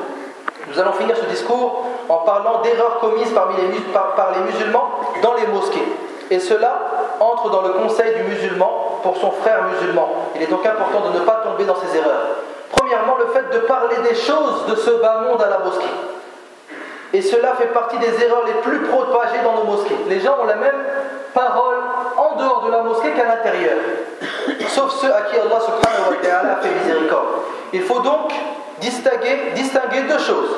nous 0.69 0.81
allons 0.81 0.93
finir 0.93 1.14
ce 1.14 1.27
discours 1.27 1.85
en 2.09 2.17
parlant 2.25 2.62
d'erreurs 2.62 2.99
commises 2.99 3.31
parmi 3.35 3.57
les, 3.57 3.79
par, 3.93 4.14
par 4.14 4.33
les 4.33 4.41
musulmans 4.41 4.88
dans 5.23 5.35
les 5.35 5.47
mosquées. 5.47 5.85
Et 6.31 6.41
cela 6.41 6.79
entre 7.21 7.51
dans 7.51 7.61
le 7.61 7.71
conseil 7.71 8.14
du 8.14 8.23
musulman 8.23 9.01
pour 9.03 9.19
son 9.19 9.31
frère 9.31 9.64
musulman. 9.64 10.09
Il 10.35 10.43
est 10.43 10.47
donc 10.47 10.64
important 10.64 11.11
de 11.11 11.19
ne 11.19 11.25
pas 11.25 11.43
tomber 11.45 11.64
dans 11.64 11.77
ces 11.77 11.99
erreurs. 11.99 12.27
Premièrement, 12.71 13.17
le 13.19 13.27
fait 13.27 13.55
de 13.55 13.59
parler 13.67 13.97
des 14.09 14.14
choses 14.14 14.67
de 14.69 14.75
ce 14.75 14.91
bas 15.03 15.21
monde 15.29 15.43
à 15.43 15.51
la 15.51 15.59
mosquée. 15.59 15.85
Et 17.13 17.21
cela 17.21 17.54
fait 17.54 17.67
partie 17.67 17.97
des 17.99 18.23
erreurs 18.23 18.43
les 18.47 18.62
plus 18.62 18.80
propagées 18.80 19.43
dans 19.43 19.63
nos 19.63 19.71
mosquées. 19.71 19.97
Les 20.10 20.19
gens 20.19 20.38
ont 20.41 20.45
la 20.45 20.56
même 20.56 20.84
parole 21.34 21.78
en 22.17 22.36
dehors 22.36 22.63
de 22.65 22.71
la 22.71 22.82
mosquée 22.82 23.12
qu'à 23.12 23.26
l'intérieur. 23.26 23.78
Sauf 24.67 24.91
ceux 24.99 25.13
à 25.13 25.21
qui 25.21 25.36
Allah 25.36 25.60
subhanahu 25.60 26.10
wa 26.10 26.15
ta'ala 26.23 26.56
fait 26.62 26.69
miséricorde. 26.69 27.28
Il 27.71 27.84
faut 27.84 27.99
donc 27.99 28.34
distinguer, 28.82 29.52
distinguer 29.54 30.02
deux 30.10 30.17
choses. 30.17 30.58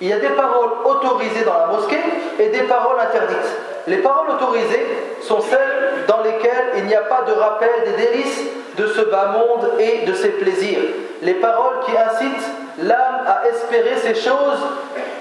Il 0.00 0.08
y 0.08 0.12
a 0.12 0.18
des 0.18 0.30
paroles 0.30 0.70
autorisées 0.84 1.44
dans 1.44 1.58
la 1.58 1.66
mosquée 1.66 2.00
et 2.40 2.48
des 2.48 2.62
paroles 2.62 2.98
interdites. 3.00 3.56
Les 3.86 3.98
paroles 3.98 4.30
autorisées 4.30 4.86
sont 5.22 5.40
celles 5.40 6.04
dans 6.08 6.22
lesquelles 6.22 6.72
il 6.78 6.86
n'y 6.86 6.94
a 6.96 7.02
pas 7.02 7.22
de 7.22 7.32
rappel 7.32 7.70
des 7.84 8.06
délices 8.06 8.42
de 8.76 8.86
ce 8.88 9.02
bas 9.02 9.36
monde 9.38 9.70
et 9.78 10.04
de 10.04 10.12
ses 10.14 10.30
plaisirs. 10.30 10.80
Les 11.22 11.34
paroles 11.34 11.80
qui 11.86 11.92
incitent 11.96 12.50
l'âme 12.82 13.24
à 13.26 13.46
espérer 13.48 13.96
ces 13.96 14.14
choses 14.14 14.60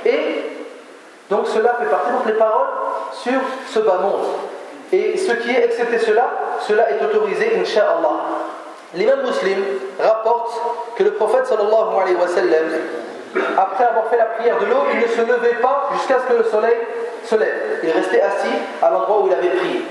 et 0.05 0.52
donc 1.33 1.47
cela 1.47 1.75
fait 1.79 1.89
partie 1.89 2.11
des 2.27 2.33
paroles 2.33 2.67
sur 3.11 3.41
ce 3.67 3.79
bas 3.79 3.97
monde. 4.03 4.21
Et 4.91 5.17
ce 5.17 5.31
qui 5.31 5.49
est 5.49 5.65
excepté 5.65 5.97
cela, 5.97 6.29
cela 6.59 6.91
est 6.91 7.03
autorisé, 7.03 7.57
Inch'Allah. 7.59 8.21
L'imam 8.93 9.21
muslim 9.25 9.57
rapporte 9.99 10.61
que 10.95 11.01
le 11.01 11.13
prophète 11.13 11.47
sallallahu 11.47 12.01
alayhi 12.03 12.15
wa 12.15 12.27
sallam 12.27 12.65
après 13.57 13.83
avoir 13.83 14.05
fait 14.11 14.17
la 14.17 14.25
prière 14.25 14.59
de 14.59 14.65
l'eau, 14.65 14.83
il 14.93 14.99
ne 14.99 15.07
se 15.07 15.21
levait 15.21 15.55
pas 15.59 15.89
jusqu'à 15.93 16.17
ce 16.19 16.31
que 16.31 16.37
le 16.37 16.43
soleil 16.43 16.77
se 17.25 17.33
lève. 17.33 17.79
Il 17.81 17.89
restait 17.89 18.21
assis 18.21 18.53
à 18.83 18.91
l'endroit 18.91 19.23
où 19.23 19.27
il 19.27 19.33
avait 19.33 19.55
prié. 19.57 19.81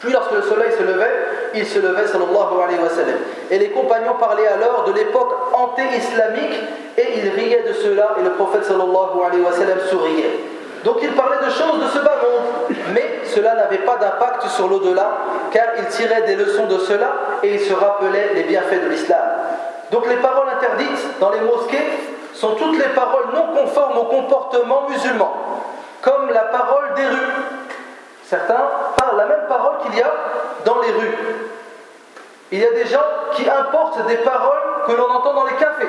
Puis 0.00 0.12
lorsque 0.12 0.32
le 0.32 0.42
soleil 0.42 0.72
se 0.76 0.82
levait, 0.82 1.14
il 1.54 1.64
se 1.64 1.78
levait 1.78 2.08
sallallahu 2.08 2.60
alayhi 2.64 2.82
wa 2.82 2.88
sallam. 2.88 3.18
Et 3.48 3.58
les 3.60 3.70
compagnons 3.70 4.14
parlaient 4.18 4.48
alors 4.48 4.82
de 4.88 4.92
l'époque 4.92 5.34
anté-islamique 5.52 6.58
et 6.98 7.18
ils 7.18 7.30
riaient 7.30 7.62
de 7.62 7.74
cela 7.74 8.16
et 8.18 8.24
le 8.24 8.30
prophète 8.30 8.64
sallallahu 8.64 9.22
alayhi 9.24 9.42
wa 9.42 9.52
sallam 9.52 9.78
souriait. 9.88 10.53
Donc 10.84 10.98
il 11.00 11.12
parlait 11.12 11.44
de 11.44 11.50
choses 11.50 11.80
de 11.80 11.88
ce 11.88 11.98
bas 12.04 12.16
monde, 12.22 12.76
mais 12.92 13.20
cela 13.24 13.54
n'avait 13.54 13.78
pas 13.78 13.96
d'impact 13.96 14.46
sur 14.48 14.68
l'au-delà, 14.68 15.06
car 15.50 15.64
il 15.78 15.86
tirait 15.86 16.22
des 16.22 16.36
leçons 16.36 16.66
de 16.66 16.78
cela 16.78 17.10
et 17.42 17.54
il 17.54 17.60
se 17.60 17.72
rappelait 17.72 18.32
les 18.34 18.42
bienfaits 18.42 18.84
de 18.84 18.88
l'islam. 18.90 19.22
Donc 19.90 20.06
les 20.08 20.16
paroles 20.16 20.48
interdites 20.50 21.18
dans 21.20 21.30
les 21.30 21.40
mosquées 21.40 21.84
sont 22.34 22.54
toutes 22.56 22.78
les 22.78 22.90
paroles 22.90 23.28
non 23.34 23.54
conformes 23.54 23.96
au 23.96 24.04
comportement 24.04 24.86
musulman, 24.88 25.32
comme 26.02 26.30
la 26.30 26.42
parole 26.42 26.94
des 26.96 27.06
rues. 27.06 27.32
Certains 28.24 28.64
parlent 28.96 29.16
la 29.16 29.26
même 29.26 29.46
parole 29.48 29.78
qu'il 29.84 29.94
y 29.98 30.02
a 30.02 30.12
dans 30.66 30.80
les 30.80 30.92
rues. 30.92 31.16
Il 32.52 32.58
y 32.58 32.66
a 32.66 32.72
des 32.72 32.86
gens 32.86 33.00
qui 33.32 33.48
importent 33.48 34.06
des 34.06 34.18
paroles 34.18 34.60
que 34.86 34.92
l'on 34.92 35.10
entend 35.10 35.32
dans 35.32 35.44
les 35.44 35.54
cafés. 35.54 35.88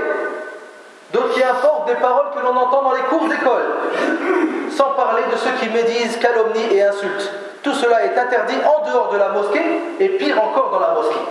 D'autres 1.15 1.33
qui 1.33 1.41
importent 1.41 1.87
des 1.87 1.95
paroles 1.95 2.25
que 2.35 2.41
l'on 2.41 2.57
entend 2.57 2.83
dans 2.83 2.91
les 2.91 3.03
cours 3.03 3.25
d'école, 3.29 3.63
sans 4.69 4.89
parler 4.97 5.23
de 5.31 5.37
ceux 5.37 5.51
qui 5.61 5.69
médisent, 5.69 6.17
calomnient 6.17 6.69
et 6.69 6.83
insultent. 6.83 7.31
Tout 7.63 7.73
cela 7.73 8.03
est 8.03 8.19
interdit 8.19 8.57
en 8.65 8.85
dehors 8.85 9.13
de 9.13 9.17
la 9.17 9.29
mosquée 9.29 9.63
et 10.01 10.09
pire 10.09 10.43
encore 10.43 10.71
dans 10.71 10.79
la 10.79 10.89
mosquée. 10.89 11.25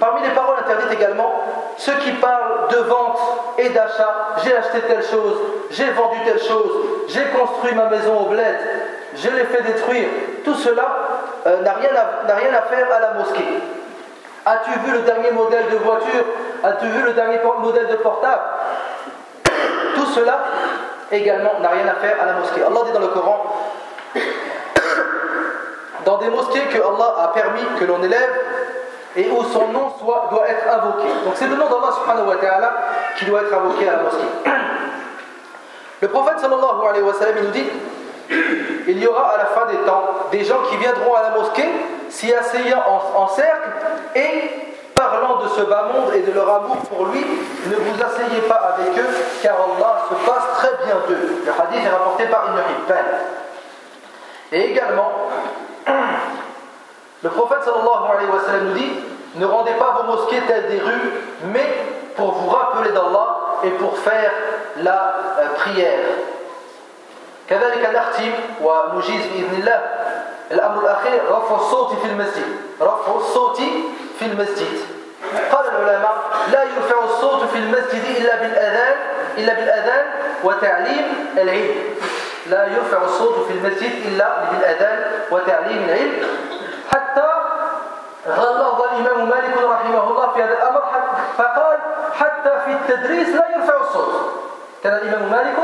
Parmi 0.00 0.22
les 0.22 0.30
paroles 0.30 0.56
interdites 0.60 0.98
également, 0.98 1.34
ceux 1.76 1.92
qui 1.96 2.12
parlent 2.12 2.68
de 2.70 2.78
vente 2.78 3.18
et 3.58 3.68
d'achat, 3.68 4.36
j'ai 4.42 4.56
acheté 4.56 4.80
telle 4.88 5.02
chose, 5.02 5.36
j'ai 5.70 5.90
vendu 5.90 6.16
telle 6.24 6.42
chose, 6.42 6.72
j'ai 7.08 7.24
construit 7.38 7.74
ma 7.74 7.90
maison 7.90 8.20
au 8.20 8.24
bled, 8.30 8.56
je 9.16 9.28
l'ai 9.28 9.44
fait 9.44 9.62
détruire, 9.64 10.08
tout 10.46 10.54
cela 10.54 10.86
euh, 11.46 11.60
n'a 11.60 11.74
rien, 11.74 11.90
rien, 11.90 12.54
à 12.54 12.62
faire 12.62 12.86
à 12.90 13.00
la 13.00 13.12
mosquée. 13.18 13.60
As-tu 14.46 14.70
vu 14.78 14.92
le 14.92 15.00
dernier 15.00 15.30
modèle 15.32 15.68
de 15.70 15.76
voiture? 15.76 16.24
As-tu 16.64 16.86
vu 16.86 17.02
le 17.02 17.12
dernier 17.12 17.38
modèle 17.60 17.88
de 17.88 17.96
portable? 17.96 18.40
Tout 19.94 20.06
cela 20.06 20.38
également 21.10 21.58
n'a 21.60 21.68
rien 21.68 21.86
à 21.88 21.94
faire 21.94 22.16
à 22.22 22.26
la 22.26 22.32
mosquée. 22.34 22.62
Allah 22.62 22.80
dit 22.86 22.92
dans 22.92 23.00
le 23.00 23.08
Coran, 23.08 23.44
dans 26.04 26.18
des 26.18 26.28
mosquées 26.28 26.62
que 26.72 26.78
Allah 26.78 27.14
a 27.18 27.28
permis 27.28 27.62
que 27.78 27.84
l'on 27.84 28.02
élève 28.02 28.30
et 29.16 29.28
où 29.30 29.42
son 29.44 29.68
nom 29.68 29.92
doit 30.00 30.48
être 30.48 30.66
invoqué. 30.72 31.08
Donc 31.24 31.34
c'est 31.34 31.48
le 31.48 31.56
nom 31.56 31.66
d'Allah 31.66 31.92
subhanahu 31.92 32.28
wa 32.28 32.36
ta'ala 32.36 32.74
qui 33.18 33.24
doit 33.24 33.42
être 33.42 33.52
invoqué 33.52 33.88
à 33.88 33.92
la 33.92 34.02
mosquée. 34.02 34.28
Le 36.02 36.08
prophète 36.08 36.38
sallallahu 36.38 36.88
alayhi 36.88 37.02
wa 37.04 37.12
sallam 37.12 37.34
il 37.38 37.44
nous 37.44 37.50
dit 37.50 37.68
il 38.88 39.02
y 39.02 39.06
aura 39.06 39.34
à 39.34 39.38
la 39.38 39.46
fin 39.46 39.66
des 39.66 39.76
temps 39.78 40.04
des 40.32 40.44
gens 40.44 40.62
qui 40.70 40.76
viendront 40.78 41.14
à 41.14 41.22
la 41.22 41.30
mosquée 41.30 41.68
s'y 42.08 42.32
asseyant 42.32 42.82
en 43.14 43.28
cercle 43.28 43.68
et 44.14 44.69
parlant 44.99 45.43
de 45.43 45.47
ce 45.49 45.61
bas 45.61 45.89
monde 45.93 46.13
et 46.13 46.21
de 46.21 46.31
leur 46.31 46.49
amour 46.49 46.77
pour 46.77 47.05
lui, 47.07 47.25
ne 47.67 47.75
vous 47.75 48.03
asseyez 48.03 48.41
pas 48.41 48.75
avec 48.75 48.97
eux, 48.97 49.07
car 49.41 49.55
Allah 49.55 50.05
se 50.09 50.15
passe 50.29 50.43
très 50.57 50.85
bien 50.85 50.95
d'eux. 51.07 51.43
Le 51.45 51.51
hadith 51.51 51.85
est 51.85 51.89
rapporté 51.89 52.25
par 52.25 52.45
Ibn 52.47 52.59
Hibban. 52.59 53.05
Et 54.51 54.71
également, 54.71 55.11
le 57.23 57.29
prophète 57.29 57.63
sallallahu 57.63 58.11
alayhi 58.13 58.29
wa 58.29 58.39
sallam 58.45 58.67
nous 58.69 58.73
dit 58.73 58.91
ne 59.35 59.45
rendez 59.45 59.73
pas 59.73 59.97
vos 60.01 60.11
mosquées 60.15 60.41
telles 60.47 60.69
des 60.69 60.79
rues, 60.79 61.11
mais 61.45 61.67
pour 62.15 62.31
vous 62.31 62.49
rappeler 62.49 62.91
d'Allah 62.91 63.37
et 63.63 63.69
pour 63.71 63.97
faire 63.97 64.31
la 64.77 65.15
euh, 65.39 65.55
prière. 65.55 65.99
كذلك 67.49 67.89
نختم 67.95 68.31
ونجيز 68.63 69.21
بإذن 69.27 69.55
الله 69.61 69.81
الأمر 70.51 70.81
الأخير 70.81 71.21
رفع 71.29 71.55
الصوت 71.55 71.93
في 72.01 72.07
المسجد 72.07 72.57
رفع 72.81 73.15
الصوت 73.15 73.61
في 74.20 74.26
المسجد. 74.26 74.80
قال 75.52 75.64
العلماء 75.68 76.14
لا 76.52 76.62
يرفع 76.62 77.04
الصوت 77.04 77.48
في 77.48 77.58
المسجد 77.58 78.04
إلا 78.16 78.36
بالأذان 78.36 78.96
إلا 79.38 79.54
بالأذان 79.54 80.04
وتعليم 80.44 81.06
العلم. 81.36 81.74
لا 82.46 82.66
يرفع 82.66 83.02
الصوت 83.04 83.46
في 83.46 83.52
المسجد 83.52 83.92
إلا 84.08 84.50
بالأذان 84.50 85.04
وتعليم 85.30 85.84
العلم. 85.84 86.26
حتى 86.90 87.28
غلظ 88.28 88.82
الإمام 88.82 89.28
مالك 89.28 89.56
رحمه 89.62 90.10
الله 90.10 90.32
في 90.34 90.42
هذا 90.42 90.52
الأمر 90.52 90.82
فقال 91.38 91.78
حتى 92.18 92.52
في 92.64 92.72
التدريس 92.72 93.28
لا 93.28 93.46
يرفع 93.56 93.80
الصوت. 93.80 94.14
كان 94.84 94.92
الإمام 94.92 95.30
مالك 95.30 95.56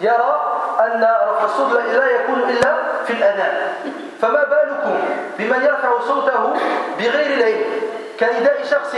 يرى 0.00 0.42
أن 0.80 1.08
رفع 1.28 1.44
الصوت 1.44 1.72
لا 1.72 2.10
يكون 2.10 2.42
إلا 2.48 2.74
في 3.06 3.12
الأذان. 3.12 3.72
فما 4.20 4.44
بالكم 4.44 4.98
بمن 5.38 5.62
يرفع 5.64 5.98
صوته 6.06 6.52
بغير 6.98 7.38
العلم؟ 7.38 7.87
كنداء 8.20 8.64
شخص 8.70 8.94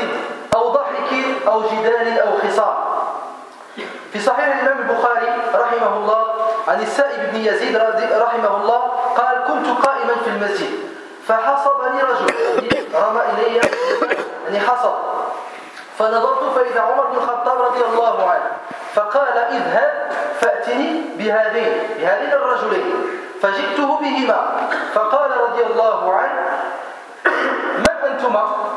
أو 0.56 0.68
ضحك 0.68 1.12
أو 1.46 1.62
جدال 1.62 2.18
أو 2.20 2.38
خصام. 2.38 2.74
في 4.12 4.20
صحيح 4.20 4.46
الإمام 4.46 4.78
البخاري 4.78 5.26
رحمه 5.54 5.96
الله 5.96 6.24
عن 6.68 6.80
السائب 6.82 7.30
بن 7.32 7.40
يزيد 7.40 7.76
رحمه 8.16 8.56
الله 8.56 8.80
قال 9.16 9.44
كنت 9.46 9.86
قائما 9.86 10.14
في 10.24 10.30
المسجد 10.30 10.70
فحصبني 11.26 12.02
رجل 12.02 12.34
رمى 12.94 13.20
إلي 13.32 13.60
يعني 14.44 14.60
حصب. 14.60 14.92
فنظرت 15.98 16.54
فإذا 16.54 16.80
عمر 16.80 17.06
بن 17.06 17.16
الخطاب 17.16 17.62
رضي 17.62 17.84
الله 17.84 18.30
عنه 18.30 18.50
فقال 18.94 19.38
اذهب 19.38 20.12
فأتني 20.40 21.02
بهذين 21.18 21.72
بهذين 21.98 22.32
الرجلين 22.32 22.94
فجئته 23.42 23.98
بهما. 24.00 24.68
فقال 24.94 25.30
رضي 25.40 25.62
الله 25.62 26.14
عنه 26.14 26.40
من 27.78 28.10
أنتما؟ 28.10 28.69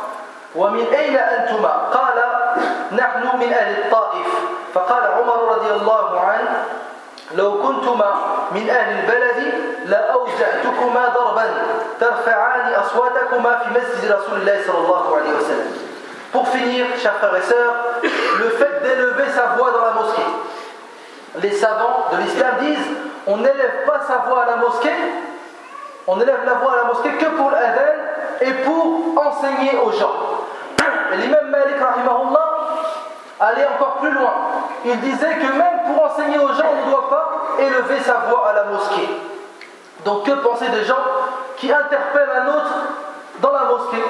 ومن 0.55 0.85
أين 0.93 1.17
أنتما 1.17 1.69
قال 1.69 2.23
نحن 2.91 3.37
من 3.37 3.53
أهل 3.53 3.83
الطائف 3.83 4.27
فقال 4.73 5.03
عمر 5.05 5.55
رضي 5.55 5.71
الله 5.71 6.19
عنه 6.19 6.65
لو 7.35 7.61
كنتما 7.61 8.15
من 8.51 8.69
أهل 8.69 8.99
البلد 8.99 9.53
لأوجعتكما 9.85 11.07
ضربا 11.15 11.45
ترفعان 11.99 12.73
أصواتكما 12.73 13.59
في 13.59 13.79
مسجد 13.79 14.11
رسول 14.11 14.41
الله 14.41 14.61
صلى 14.67 14.77
الله 14.77 15.17
عليه 15.17 15.33
وسلم 15.37 15.93
Pour 16.33 16.47
finir, 16.47 16.87
chers 16.97 17.13
frères 17.17 17.35
et 17.35 17.41
sœurs, 17.43 17.75
le 18.01 18.49
fait 18.49 18.81
d'élever 18.81 19.29
sa 19.35 19.55
voix 19.55 19.69
dans 19.69 19.85
la 19.85 19.91
mosquée. 19.91 20.23
Les 21.43 21.51
savants 21.51 22.05
de 22.11 22.17
l'islam 22.17 22.55
disent 22.59 22.89
on 23.27 23.37
n'élève 23.37 23.85
pas 23.85 24.01
sa 24.07 24.27
voix 24.27 24.41
à 24.41 24.45
la 24.47 24.55
mosquée, 24.55 24.89
on 26.07 26.19
élève 26.19 26.39
la 26.43 26.53
voix 26.55 26.73
à 26.73 26.77
la 26.77 26.83
mosquée 26.85 27.11
que 27.11 27.25
pour 27.25 27.51
l'adhan 27.51 27.93
et 28.41 28.51
pour 28.65 29.13
enseigner 29.23 29.77
aux 29.77 29.91
gens. 29.91 30.42
L'imam 31.15 31.49
Malik 31.49 31.75
rahimahullah 31.79 32.49
allait 33.39 33.67
encore 33.75 33.97
plus 34.01 34.11
loin. 34.11 34.33
Il 34.85 34.99
disait 34.99 35.35
que 35.35 35.57
même 35.57 35.79
pour 35.85 36.05
enseigner 36.05 36.37
aux 36.37 36.53
gens, 36.53 36.71
on 36.71 36.85
ne 36.85 36.91
doit 36.91 37.09
pas 37.09 37.41
élever 37.59 37.99
sa 38.01 38.13
voix 38.29 38.49
à 38.49 38.53
la 38.53 38.63
mosquée. 38.65 39.09
Donc 40.05 40.25
que 40.25 40.31
penser 40.31 40.67
des 40.69 40.83
gens 40.83 41.03
qui 41.57 41.71
interpellent 41.71 42.31
un 42.43 42.47
autre 42.49 42.73
dans 43.39 43.51
la 43.51 43.63
mosquée? 43.65 44.03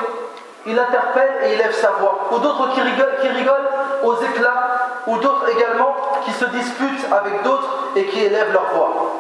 Il 0.66 0.80
interpelle 0.80 1.32
et 1.44 1.54
il 1.54 1.58
lève 1.58 1.74
sa 1.74 1.92
voix. 1.92 2.30
Ou 2.32 2.40
d'autres 2.40 2.74
qui 2.74 2.82
rigolent, 2.82 3.18
qui 3.22 3.28
rigolent 3.28 3.70
aux 4.04 4.16
éclats, 4.16 4.70
ou 5.08 5.18
d'autres 5.18 5.50
également 5.50 5.96
qui 6.24 6.32
se 6.32 6.46
disputent 6.46 7.12
avec 7.12 7.44
d'autres 7.44 7.90
et 7.96 8.06
qui 8.06 8.24
élèvent 8.24 8.54
leur 8.54 8.66
voix. 8.74 9.12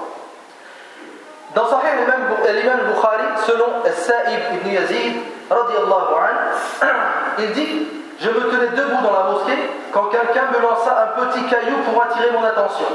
Dans 1.54 1.68
Sahih 1.68 2.06
l'imam 2.08 2.80
Bukhari, 2.88 3.26
selon 3.46 3.66
Sa'ib 3.94 4.56
ibn 4.56 4.70
Yazid, 4.70 5.22
il 7.40 7.52
dit 7.52 7.88
Je 8.20 8.30
me 8.30 8.40
tenais 8.50 8.76
debout 8.76 9.02
dans 9.04 9.14
la 9.14 9.32
mosquée 9.32 9.58
quand 9.92 10.06
quelqu'un 10.06 10.46
me 10.54 10.62
lança 10.62 11.04
un 11.04 11.26
petit 11.26 11.44
caillou 11.46 11.78
pour 11.86 12.02
attirer 12.04 12.32
mon 12.32 12.44
attention. 12.44 12.88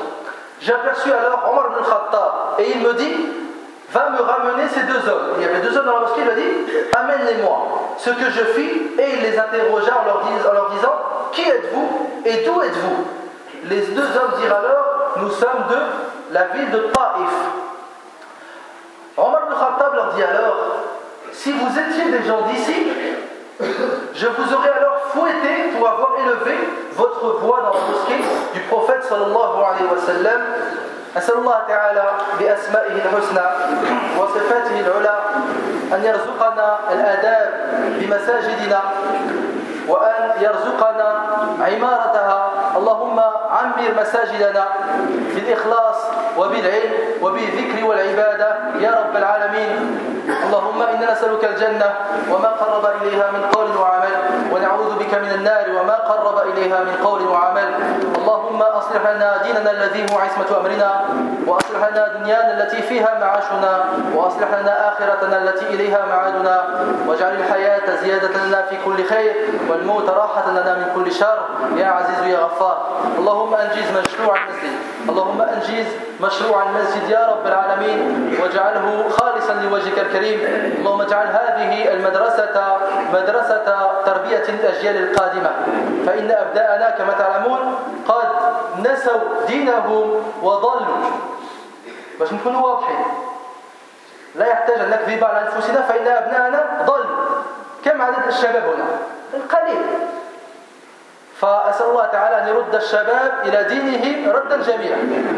J'aperçus 0.61 1.12
alors 1.12 1.48
Omar 1.52 1.66
ibn 1.72 1.84
Khattab 1.84 2.58
et 2.58 2.70
il 2.74 2.80
me 2.80 2.94
dit 2.94 3.14
Va 3.90 4.11
me 4.11 4.20
ramener 4.20 4.68
ces 4.68 4.82
deux 4.82 5.08
hommes. 5.08 5.37
Il 5.38 5.42
y 5.42 5.46
avait 5.46 5.61
deux 5.61 5.74
hommes 5.76 5.87
dans 5.87 5.94
la 5.94 6.00
mosquée, 6.00 6.20
il 6.22 6.30
a 6.30 6.34
dit 6.34 6.88
Amène-les-moi. 6.92 7.66
Ce 7.96 8.11
que 8.11 8.30
je 8.30 8.44
fis, 8.52 8.70
et 8.98 9.14
il 9.14 9.22
les 9.22 9.38
interrogea 9.38 9.92
en 10.00 10.04
leur, 10.04 10.70
disant 10.70 10.94
Qui 11.32 11.48
êtes-vous 11.48 12.20
et 12.24 12.44
d'où 12.44 12.62
êtes-vous? 12.62 13.04
Les 13.64 13.80
deux 13.80 14.02
hommes 14.02 14.40
dirent 14.40 14.54
alors 14.54 15.14
Nous 15.16 15.30
sommes 15.30 15.64
de 15.70 16.34
la 16.34 16.44
ville 16.48 16.70
de 16.70 16.78
Taif. 16.78 17.34
Omar 19.16 19.42
ibn 19.46 19.54
Khattab 19.54 19.94
leur 19.94 20.12
dit 20.14 20.22
alors 20.22 20.56
Si 21.32 21.52
vous 22.07 22.07
étiez 22.07 22.12
des 22.12 22.25
gens 22.25 22.41
d'ici, 22.41 22.88
je 24.15 24.27
vous 24.27 24.53
aurais 24.53 24.71
alors 24.71 24.97
fouetté 25.13 25.71
pour 25.77 25.88
avoir 25.88 26.12
élevé 26.19 26.57
votre 26.95 27.39
voix 27.39 27.62
dans 27.62 27.73
la 27.79 27.86
mosquée 27.91 28.23
du 28.53 28.59
prophète 28.62 29.03
sallallahu 29.03 29.57
alayhi 29.57 29.88
wa 29.91 30.01
sallam. 30.05 30.41
أسأل 31.13 31.38
الله 31.45 31.59
تعالى 31.67 32.05
بأسمائه 32.39 32.95
الحسنى 33.05 33.45
وصفاته 34.17 34.75
العلى 34.79 35.15
أن 35.93 36.01
يرزقنا 36.05 36.79
الآداب 36.93 37.49
بمساجدنا 38.01 38.81
وأن 39.88 40.31
يرزقنا 40.41 41.09
عمارتها 41.62 42.51
اللهم 42.78 43.20
عمر 43.50 43.78
مساجدنا 44.00 44.64
بالإخلاص 45.34 45.96
وبالعلم 46.38 46.92
وبالذكر 47.22 47.84
والعبادة 47.84 48.48
يا 48.80 48.90
رب 49.00 49.14
العالمين. 49.16 49.70
اللهم 50.28 50.82
إنا 50.82 51.12
نسألك 51.12 51.44
الجنة 51.44 51.88
وما 52.32 52.48
قرب 52.48 52.84
إليها 53.02 53.26
من 53.32 53.42
قول 53.52 53.76
وعمل 53.76 54.14
ونعوذ 54.52 54.90
بك 54.98 55.12
من 55.14 55.30
النار 55.34 55.66
وما 55.80 55.94
قرب 56.18 56.38
إليها 56.52 56.78
من 56.85 56.94
قول 57.04 57.22
وعمل. 57.22 57.68
اللهم 58.18 58.62
أصلح 58.62 59.02
لنا 59.11 59.42
ديننا 59.42 59.70
الذي 59.70 60.02
هو 60.12 60.18
عصمة 60.18 60.61
أمرنا 60.61 60.90
وأصلح 61.46 61.88
لنا 61.90 62.09
دنيانا 62.18 62.62
التي 62.62 62.83
فيها 62.83 63.18
معاشنا 63.20 63.85
وأصلح 64.14 64.48
لنا 64.61 64.88
آخرتنا 64.88 65.37
التي 65.42 65.66
إليها 65.66 66.07
معادنا 66.07 66.57
واجعل 67.07 67.33
الحياة 67.33 67.96
زيادة 68.02 68.46
لنا 68.46 68.62
في 68.62 68.76
كل 68.85 69.04
خير 69.04 69.35
والموت 69.68 70.09
راحة 70.11 70.50
لنا 70.50 70.74
من 70.74 70.87
كل 70.94 71.12
شر. 71.12 71.38
يا 71.76 71.87
عزيز 71.87 72.26
يا 72.26 72.38
غفار. 72.38 72.78
اللهم 73.18 73.54
أنجز 73.54 73.88
مشروع 73.98 74.37
المسجد. 74.37 74.74
اللهم 75.09 75.42
أنجز 75.42 75.87
مشروع 76.20 76.62
المسجد 76.62 77.11
يا 77.11 77.22
رب 77.31 77.46
العالمين 77.46 77.98
واجعله 78.42 79.09
خالصا 79.09 79.54
لوجهك 79.54 79.98
الكريم. 79.98 80.40
اللهم 80.78 81.00
اجعل 81.00 81.26
هذه 81.26 81.92
المدرسة 81.92 82.76
مدرسة 83.14 83.66
تربية 84.07 84.44
الأجيال 84.48 84.96
القادمة. 84.96 85.50
فإن 86.07 86.17
أبناءنا 86.24 86.90
كما 86.90 87.12
تعلمون 87.12 87.61
قد 88.09 88.28
نسوا 88.78 89.46
دينهم 89.46 90.22
وضلوا 90.42 90.96
باش 92.18 92.33
نكونوا 92.33 92.66
واضحين. 92.66 93.04
لا 94.35 94.46
يحتاج 94.46 94.78
أن 94.81 94.90
نكذب 94.90 95.24
على 95.24 95.42
أنفسنا 95.42 95.83
فإن 95.83 96.07
أبناءنا 96.07 96.85
ضلوا. 96.87 97.16
كم 97.85 98.02
عدد 98.02 98.26
الشباب 98.26 98.62
هنا؟ 98.62 98.85
القليل. 99.35 99.87
فأسأل 101.40 101.87
الله 101.90 102.07
تعالى 102.07 102.37
أن 102.42 102.48
يرد 102.48 102.74
الشباب 102.74 103.33
إلى 103.44 103.64
دينهم 103.64 104.31
ردا 104.31 104.57
جميلا. 104.62 104.96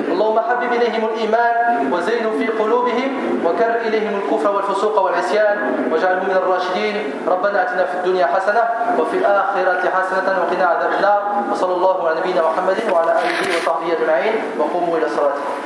اللهم 0.08 0.40
حبب 0.40 0.72
إليهم 0.72 1.04
الإيمان 1.04 1.92
وزينوا 1.92 2.32
في 2.38 2.46
قلوبهم 2.46 3.10
وكر 3.44 3.74
إليهم 3.86 4.20
الكفر 4.20 4.50
والفسوق 4.56 4.98
والعصيان 5.02 5.56
واجعلهم 5.92 6.24
من 6.24 6.36
الراشدين. 6.36 6.96
ربنا 7.28 7.62
أتنا 7.62 7.84
في 7.84 7.94
الدنيا 7.94 8.26
حسنة 8.26 8.62
وفي 8.98 9.16
الآخرة 9.16 9.82
حسنة 9.90 10.26
وقنا 10.40 10.66
عذاب 10.66 10.92
النار. 10.98 11.22
وصلى 11.52 11.74
الله 11.74 12.08
على 12.08 12.20
نبينا 12.20 12.42
محمد 12.42 12.76
وعلى 12.92 13.12
آله 13.12 13.56
وصحبه 13.56 13.92
أجمعين. 13.92 14.34
وقوموا 14.58 14.98
إلى 14.98 15.08
صلاتكم. 15.08 15.60